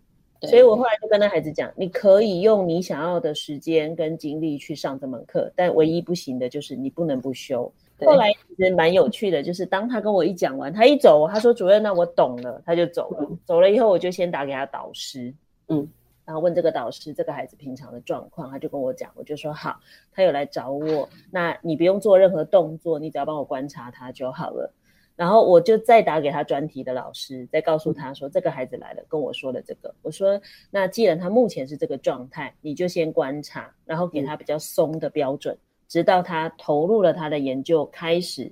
[0.44, 7.72] 所以我后来就跟那孩子讲，你可以用你想要的时间跟精力去上这门课，但唯一不行的就是你不能不修。
[8.00, 13.20] 后来其实蛮有趣的，就是当他跟我一讲完，他一走，他说主任，那我懂了，他就走了。
[13.22, 15.34] 嗯、走了以后，我就先打给他导师，
[15.70, 15.88] 嗯，
[16.26, 19.80] 然后问这个导师这个孩子平常的状况，他就跟我讲，我就说好，
[20.12, 24.70] 他有来找我，那你不用做任何动作，你只要帮我观察他就好了。
[25.16, 29.94] 然后我就再打给他专题的老师，再告诉他说，这个孩子来了，跟我说了这个。
[30.02, 30.42] 我说，
[30.72, 35.58] 那既然他目前是这个状态，你就先观察，然后给他比较松的标准，
[35.88, 38.52] 直到他投入了他的研究，开始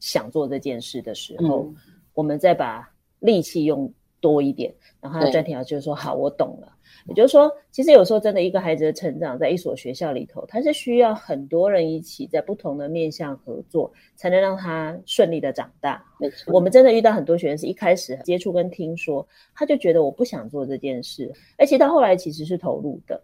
[0.00, 1.72] 想做这件事的时候，
[2.14, 4.74] 我们再把力气用多一点。
[5.00, 6.72] 然后他的专题老师就说：“好，我懂了。”
[7.06, 16.04] 也就是说，其实有时候真的一个孩子的成长，在一所学校里头，他是需要很多人一起在不同的面向合作，才能让他顺利的长大。
[16.18, 23.20] 没错，我们真的遇到很多学生是一开始接触跟听说，他就觉得我不想做这件事，而且到后来其实是投入的。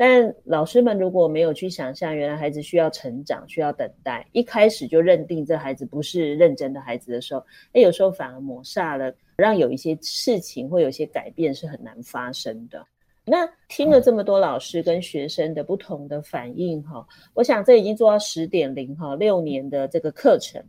[0.00, 12.86] 但老师们如果没有去想象，原来孩子需要成长，需要等待，一开始就认定这孩子不是认真的孩子的时候，那，有时候反而抹煞了，让有一些事情或有些改变是很难发生的。
[13.28, 20.62] 那听了这么多老师跟学生的不同的反应哈，我想这已经做到十点零哈，六年的这个课程，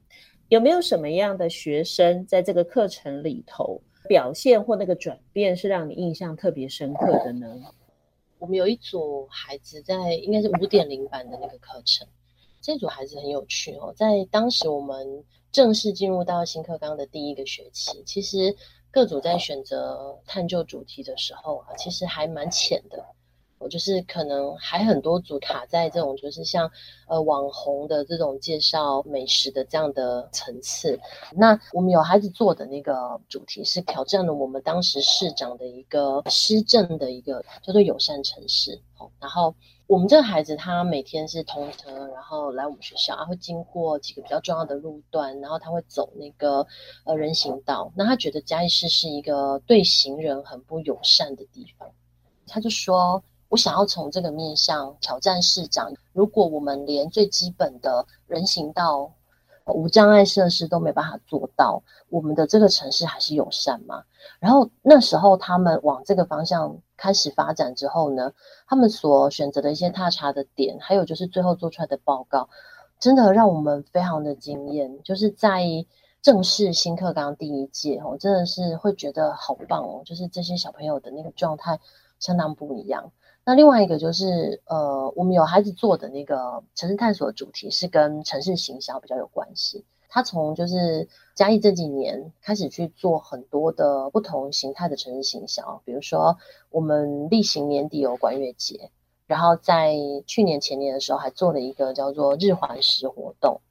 [0.50, 7.48] 有没有什么样的学生在这个课程里头表现或那个转变是让你印象特别深刻的呢？
[8.38, 12.08] 我们有一组孩子在应该是五点零版的那个课程，
[12.62, 18.56] 这组孩子很有趣哦，在当时我们正式进入到新课纲的第一个学期，其实
[18.92, 23.06] 各组在选择探究主题的时候啊，其实还蛮浅的。
[23.60, 26.72] 我就是可能还很多组卡在这种就是像
[27.10, 30.98] 呃网红的这种介绍美食的这样的层次。
[31.36, 38.80] 那我们有孩子做的那个主题是挑战了我们当时市长的一个施政的一个叫做友善城市。
[39.20, 39.54] 然后
[39.90, 46.64] 我们这个孩子他每天是通车，然后来我们学校，他会经过几个比较重要的路段，然后他会走那个
[47.06, 47.92] 呃人行道。
[47.96, 51.90] 那他觉得嘉义市是一个对行人很不友善的地方，
[52.46, 53.24] 他就说。
[53.52, 59.12] 我想要从这个面向挑战市长，如果我们连最基本的人行道、
[59.66, 64.04] 无障碍设施都没办法做到，我们的这个城市还是友善吗？
[64.40, 68.32] 然后那时候他们往这个方向开始发展之后呢，
[68.68, 72.50] 他们所选择的一些踏查的点，还有就是最后做出来的报告，
[73.00, 75.02] 真的让我们非常的惊艳。
[75.04, 75.64] 就是在
[76.22, 81.80] 正式新课纲第一届哦，真的是会觉得好棒哦，就是这些小朋友的那个状态
[82.20, 83.12] 相当不一样。
[83.46, 89.86] 那另外一个就是，呃，我们有孩子做的那个城市探索主题是跟城市行销比较有关系。
[90.10, 96.36] 他从就是嘉义这几年开始去做很多的不同形态的城市行销，比如说
[96.72, 98.90] 我们例行年底有管乐节，
[99.28, 99.96] 然后在
[100.26, 103.62] 去年前年的时候还做了一个叫做日环食活动，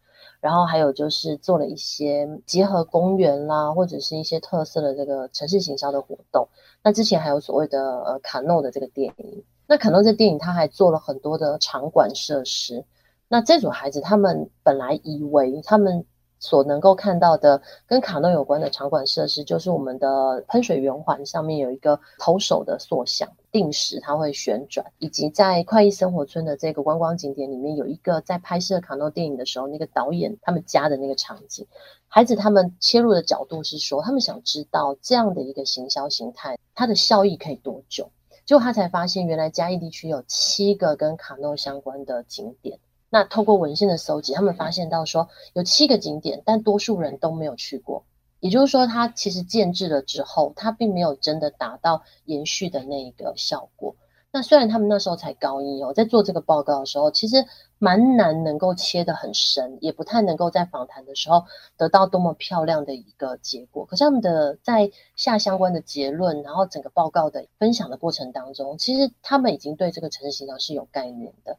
[0.40, 6.48] 然后还有就是做了一些结合公园啦或者是一些特色的这个城市行销的活动。
[6.82, 9.44] 那之前还有所谓的呃卡诺的这个电影。
[9.66, 12.84] 那卡诺这电影，他还做了很多的场馆设施。
[13.28, 16.06] 那这组孩子，他们本来以为他们
[16.40, 31.66] 所能够看到的跟卡诺有关的场馆设施，就是我们的喷水圆环上面有一个投手的塑像，定时它会旋转，以及在快意生活村的这个观光景点里面有一个在拍摄卡诺电影的时候，那个导演他们家的那个场景。
[32.06, 38.10] 孩子他们切入的角度是说，他们想知道这样的一个行销形态，它的效益可以多久。
[38.46, 42.78] 就他才发现，原来嘉义地区有七个跟卡诺相关的景点。
[43.10, 48.04] 那透过文献的搜集，他们发现到说有七个景点，但多数人都没有去过。
[48.40, 53.96] 也就是说，它其实建制了之后，它并没有真的达到延续的那一个效果。
[54.30, 57.46] 那虽然他们那时候才高一哦，在做这个报告的时候，其实
[57.78, 61.46] 蛮难能够切得很深，也不太能够在访谈的时候
[61.78, 63.86] 得到多么漂亮的一个结果。
[63.86, 71.56] 可是他们的在下相关的结论，然后整个报告的分享的过程当中，其实他们已经对这个城市形象是有概念的。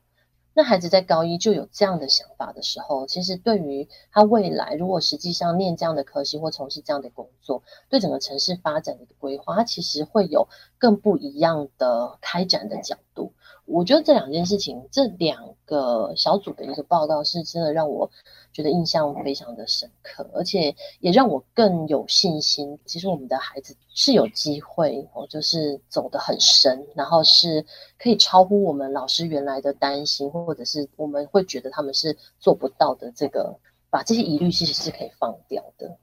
[0.54, 10.48] 那孩子在高一就有这样的想法的时候，其实对于他未来如果实际上念这样的科系或从事这样的工作，对整个城市发展的规划，其实会有
[10.80, 13.34] 更不一样的开展的角度。
[13.66, 18.10] 我觉得这两件事情，这两个小组的一个报告是真的让我
[18.52, 22.80] 觉得印象非常的深刻，而且也让我更有信心。
[22.86, 27.64] 其实我们的孩子是有机会哦，就是走得很深，然后是
[28.00, 33.12] 可以超乎我们老师原来的担心，或者是我们会觉得他们是做不到的。
[33.12, 33.56] 这个
[33.92, 35.96] 把这些疑虑其实是可以放掉的。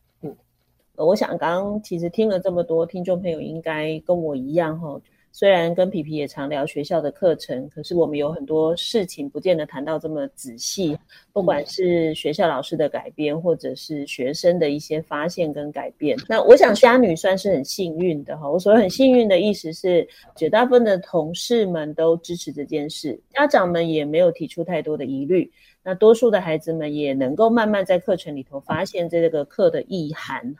[0.96, 5.00] 嗯，我想刚刚其实听了这么多，听众朋友应该跟我一样哈。
[5.32, 10.96] 虽然跟皮皮也常聊学校的课程，可是我们有很多事情不见得谈到这么仔细。
[11.30, 18.50] 不管是学校老师的改变，或者是学生的一些发现跟改变，那我想虾女算是很幸运的哈。
[18.50, 25.52] 我所谓很幸运的意思是，绝大部分的同事们都支持这件事，家长们也没有提出太多的疑虑。
[25.82, 30.56] 那多数的孩子们也能够慢慢在课程里头发现这个课的意涵。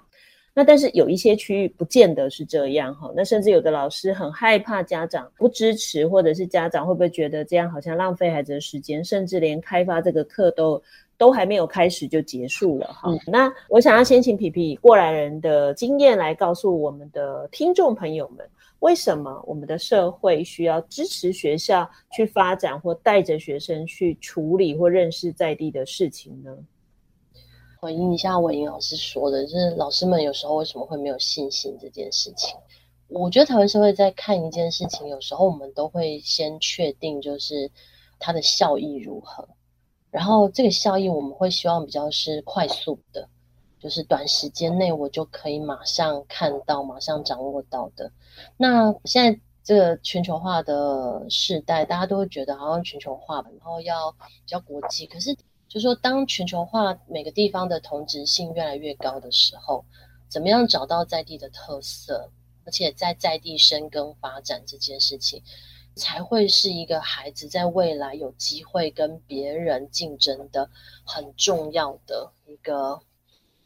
[0.59, 10.83] 那但是有一些区域不见得是这样哈，那甚至有的老师很害怕家长不支持，或者是家长会不会觉得这样好像浪费孩子的时间，甚至连开发这个课都
[11.19, 13.11] 都还没有开始就结束了哈。
[13.11, 18.49] 嗯，那我想要先请皮皮过来人的经验来告诉我们的听众朋友们，
[18.79, 26.57] 为什么我们的社会需要支持学校去发展或带着学生去处理或认识在地的事情呢？
[27.81, 32.57] 回应一下文莹老师说的，就是老师们有时候为什么会没有信心这件事情。
[33.09, 37.70] 我觉得台湾社会在看一件事情，有时候我们都会先确定就是
[38.18, 39.49] 它的效益如何，
[40.11, 43.29] 然后这个效益我们会希望比较是快速的，
[43.79, 48.11] 就是短时间内我就可以马上看到、马上掌握到的。
[48.57, 55.37] 那现在这个全球化的时代，大家都会觉得好像全球化，然后要比较国际，可是。
[55.69, 59.85] 就是说，当全球化每个地方的同质性越来越高的时候，
[60.29, 62.31] 怎么样找到在地的特色，
[62.64, 65.43] 而且在在地生根发展这件事情，
[65.95, 70.71] 才会是一个孩子在未来有机会跟别人竞争的
[71.05, 73.01] 很重要的一个，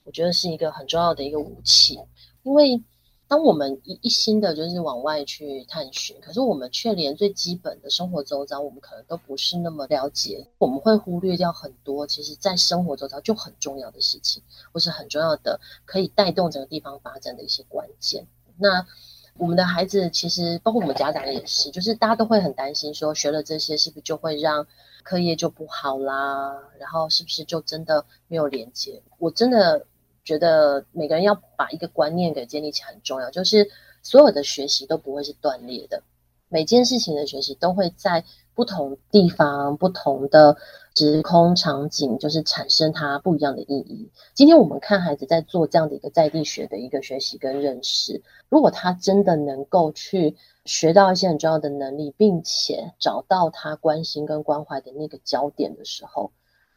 [0.05, 1.98] 我觉得是一个很重要的一个武器。
[2.42, 2.82] 因为
[3.31, 18.26] 当我们一一心的就是往外去探寻，可是我们却连最基本的生活周遭，我们可能都不是那么了解，我们会忽略掉很多其实在生活周遭就很重要的事情，或是很重要的可以带动整个地方发展的一些关键。
[18.59, 18.85] 那
[19.39, 24.66] 我们的孩子其实包括我们家长也是，就是大家都会很担心说，学了这些是不是就会让
[25.05, 26.59] 课业就不好啦？
[26.81, 29.01] 然后是不是就真的没有连接？
[29.18, 29.87] 我真的。
[30.31, 33.68] 觉得每个人要把一个观念给建立起来很重要，就是
[34.01, 36.05] 所有的学习都不会是断裂的，
[36.49, 38.24] 每件事情的学习都会在
[38.55, 40.57] 不同地方、不同的
[40.95, 44.09] 时空场景，就是产生它不一样的意义。
[44.33, 56.31] 今天我们看孩子在做这样的一个在地学的一个学习跟认识，如果他真的能够去学到一些很重要的能力，并且找到他关心跟关怀的那个焦点的时候。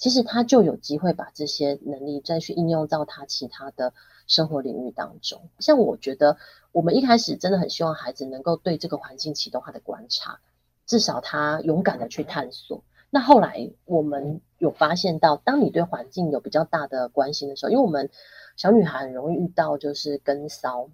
[0.04, 3.94] 其实他就有机会把这些能力再去应用到他其他的
[4.28, 5.50] 生活领域当中。
[5.60, 6.36] 像我觉得，
[6.74, 10.42] 我们一开始真的很希望孩子能够对这个环境启动他的观察，
[10.86, 12.84] 至少他勇敢的去探索。
[13.10, 18.10] 那后来我们有发现到，当你对环境有比较大的关心的时候，因为我们
[18.58, 20.90] 小女孩很容易遇到就是跟骚。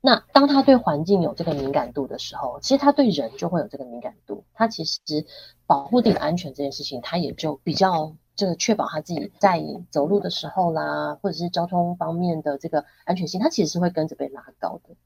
[0.00, 4.44] 那当他对环境有这个敏感度的时候，其实他对人就会有这个敏感度。
[4.54, 5.00] 他其实
[5.66, 8.14] 保护自己的安全这件事情，他也就比较。
[8.42, 14.96] 这个确保他自己在走路的时候啦，或者是交通方面的这个安全性，他其实是会跟着被拉高的。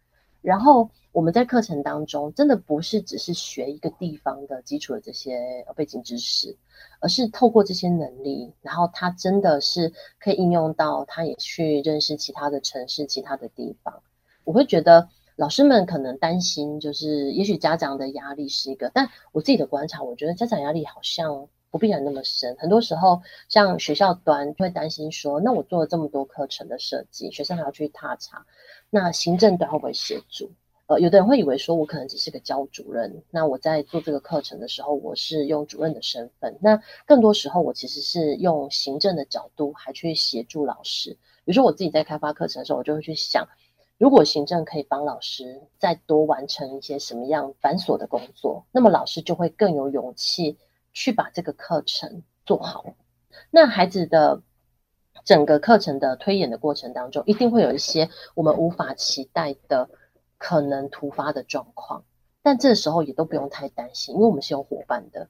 [0.41, 6.57] 然后我们在课程当中，真的不是只是学一个地方的基础的这些背景知识，
[7.01, 14.03] 而是透过这些能力，然后他真的是可以应用到，他也去认识其他的城市、其他的地方。
[14.45, 15.07] 我会觉得
[15.37, 21.47] 老师们可能担心，就是也许家长的压力是一个，但我自己的观察，我觉得家长压力好像。
[21.77, 23.21] 不必然那么深，很多时候
[23.51, 28.47] 像学校端会担心说，那我做了这么多课程的设计，学生还要去踏查，
[28.89, 30.51] 那行政端会不会协助？
[30.87, 41.11] 呃，有的人会以为说我可能只是个教主任，那我在做这个课程的时候，我是用主任的身份，那更多时候我其实是用行政的角度还去协助老师。
[41.45, 43.47] 比如说我自己在开发课程的时候，我就会去想，
[43.99, 50.57] 如果行政可以帮老师再多完成一些什么样繁琐的工作，那么老师就会更有勇气。
[50.97, 52.95] 去把这个课程做好，
[53.51, 54.41] 那孩子的
[55.27, 59.91] 整个课程的推演的过程当中，一定会有一些我们无法期待的
[60.39, 62.07] 可能突发的状况，
[62.43, 65.29] 但这时候也都不用太担心，因为我们是有伙伴的。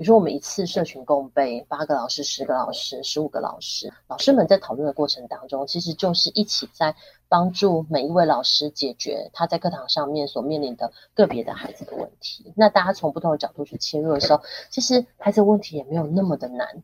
[0.00, 6.96] 比如说，我们一次社群共备八个老师、十个老师、十五个老师，老师们在讨论的过程当中，其实就是一起在
[7.28, 12.50] 帮助每一位老师解决他在课堂上面所面临的个别的孩子的问题。
[12.56, 16.82] 那大家从不同的角度去切入的时候，其实孩子问题也没有那么的难。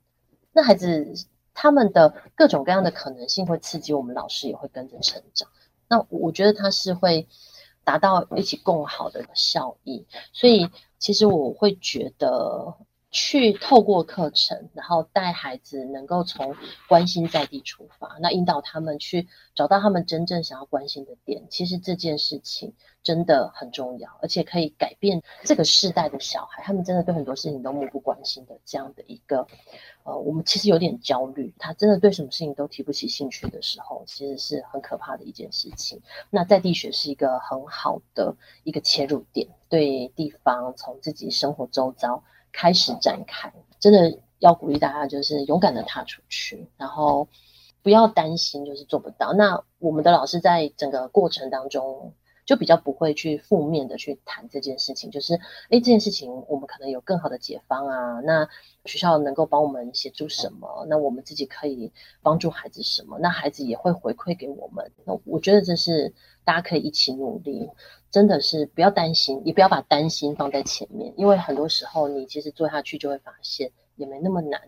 [0.53, 1.15] 那孩子
[1.55, 5.49] 他们的各种各样的可能性会刺激我们老师也会跟着成长。
[5.89, 7.27] 那我觉得他是会
[7.83, 10.05] 达到一起共好的效益。
[10.35, 12.77] 所以其实我会觉得。
[13.11, 16.55] 去透过课程，然后带孩子能够从
[16.89, 21.45] 关心在地出发，那引导他们去找到他们真正想要关心的点。
[21.49, 26.63] 其实这件事情真的很重要，而且可以改变这个世代的小孩。
[26.63, 29.47] 他们真的对很多事情都漠不关心的这样的一个，
[30.03, 31.55] 呃，我们其实有点焦虑。
[31.59, 36.03] 他真的对什么事情都提不起兴趣的时候，其实是很可怕的一件事情。
[36.29, 38.35] 那在地学是一个很好的
[38.65, 42.23] 一个切入点，对地方从自己生活周遭。
[42.57, 47.29] 开始展开，真的要鼓励大家，就是勇敢的踏出去，然后
[47.83, 49.35] 不要担心，就是做不到。
[49.35, 52.15] 那我们的老师在整个过程当中，
[52.47, 55.35] 就比较不会去负面的去谈这件事情，就是
[55.69, 58.21] 诶，这件事情我们可能有更好的解方啊。
[58.21, 58.49] 那
[58.87, 60.87] 学校能够帮我们协助什么？
[60.89, 61.93] 那我们自己可以
[62.23, 63.19] 帮助孩子什么？
[63.19, 64.91] 那孩子也会回馈给我们。
[65.05, 67.69] 那我觉得这是大家可以一起努力。
[68.09, 74.59] 真的是不要担心，也不要把担心放在前面，因为很多时候你其实做下去就会发现也没那么难。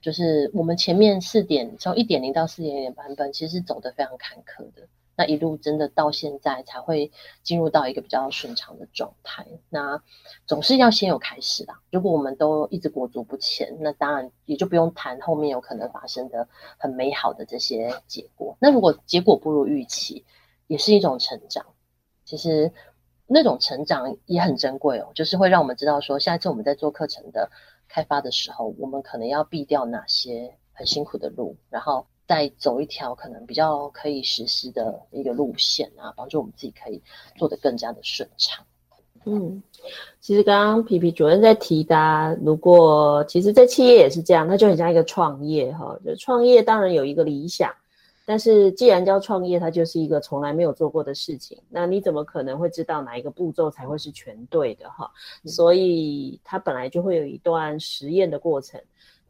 [0.00, 4.86] 就是我们前面四点从一点零到四点零版本，其实走得非常坎坷的。
[5.14, 9.46] 那一路真的到现在才会进入到一个比较顺畅的状态。
[9.68, 10.02] 那
[10.46, 11.80] 总是要先有开始啦。
[11.90, 16.48] 如果我们都一直裹足不前，那当然也就不用谈后面有可能发生的
[16.78, 18.56] 很美好的这些结果。
[18.60, 20.24] 那如果结果不如预期，
[20.66, 21.66] 也是一种成长。
[22.24, 22.72] 其实
[23.26, 27.50] 那种成长也很珍贵哦，就是会让我们知道说，下一次我们在做课程的
[27.88, 37.02] 开发的时候，我们可能要避掉哪些很辛苦的路，然后再走一条可能比较可以实施的一个路线啊，帮助我们自己可以
[37.36, 38.64] 做得更加的顺畅。
[39.24, 39.62] 嗯，
[40.20, 47.72] 其实刚刚皮皮主任在提的，如果其实，在企业也是这样，那就很像一个创业哈，就创业当然有一个理想。
[48.24, 55.10] 但是既然叫创业，它就是一个从来没有做过的事情，那你怎么可能会知道哪一个步骤才会是全对的哈？
[55.44, 58.80] 所以它本来就会有一段实验的过程。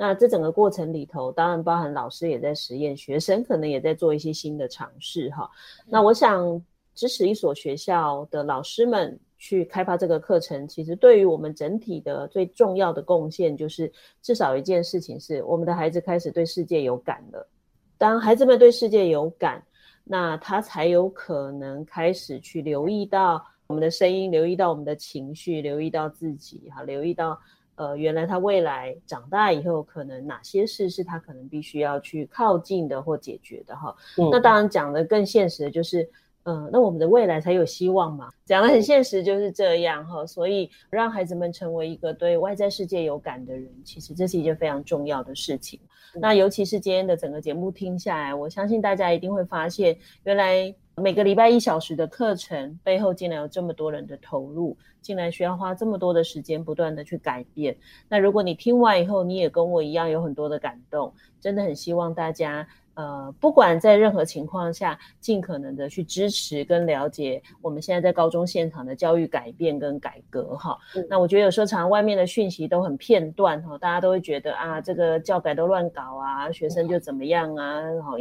[0.02, 5.48] 那这整个过程里头，当然包含老师也在实验，学生可能也在做一些新的尝试哈。
[5.86, 6.60] 那我想
[6.92, 17.48] 支持一所学校的老师们去开发这个课程，其实对于我们整体的最重要的贡献，就是至少一件事情是，我们的孩子开始对世界有感了。
[17.96, 19.64] 当孩子们对世界有感，
[20.02, 27.38] 那他才有可能开始去留意到我们的声音，留意到我们的情绪，留意到自己，哈，留意到
[27.74, 33.94] 呃，原来他未来长大以后，可能哪些事是他可能必须要去靠近的或解决的，哈。
[34.18, 34.28] 嗯。
[34.30, 36.08] 那当然讲的更现实的就是。
[36.44, 38.28] 嗯，那我们的未来才有希望嘛。
[38.44, 40.26] 讲的很现实，就是这样哈。
[40.26, 45.78] 所以让孩子们成为一个对外在世界有感的人，其实这是一件非常重要的事情。
[46.16, 57.76] 嗯、那尤其是今天的整个节目听下来，我相信大家一定会发现，原来每个礼拜一小时的课程背后，竟然有这么多人的投入，竟然需要花这么多的时间，不断的去改变。
[58.08, 62.68] 那如果你听完以后，你也跟我一样有很多的感动，真的很希望大家。
[62.94, 70.78] 呃，不管在任何情况下，尽可能的去支持跟了解我们现在在高中现场的教育改变跟改革哈。
[70.94, 78.12] 嗯、那我觉得有时候常常外面的讯息都很片段哈，大家都会觉得啊，这个教改都乱搞啊，学生就怎么样啊，好。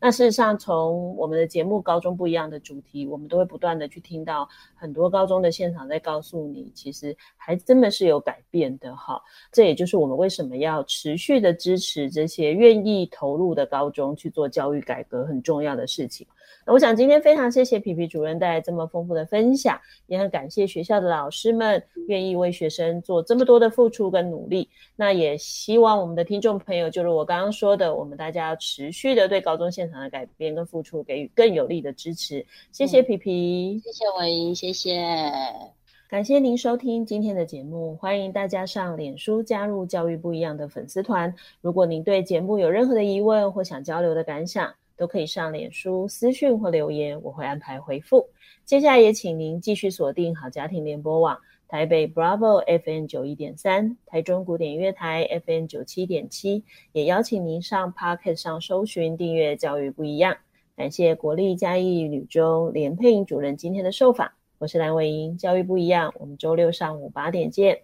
[0.00, 9.20] 那事实上，从我们的节目《高中不一样的主题》，我们都会不断的去听到很多高中的现场在告诉你，其实还真的是有改变的哈。
[9.50, 14.16] 这也就是我们为什么要持续的支持这些愿意投入的高中。
[14.20, 16.26] 去做教育改革很重要的事情。
[16.66, 24.68] 那我想今天非常谢谢皮皮主任带来这么丰富的分享，也很感谢学校的老师们愿意为学生做这么多的付出跟努力。
[24.94, 32.44] 那也希望我们的听众朋友，就是我刚刚说的，我们大家要持续的对高中现场的改变跟付出给予更有力的支持。
[32.72, 35.79] 谢谢皮皮，嗯、谢谢文音，谢谢。
[36.10, 41.32] 感谢您收听今天的节目，欢迎大家上脸书加入教育不一样的粉丝团。
[41.60, 48.26] 如果您对节目有任何的疑问或想交流的感想，都可以上脸书私讯或留言，我会安排回复。
[48.64, 51.38] 接下来也请您继续锁定好家庭联播网
[51.68, 60.36] 台北 Bravo FM 九一点三，台中古典乐台 FM 九七点七，也邀请您上 Podcast 上搜寻订阅教育不一样。
[60.76, 64.28] 感谢国立嘉义女中连佩颖主任今天的受访。
[64.60, 67.80] 我是蓝伟英，教育不一样，我们周六上午八点见。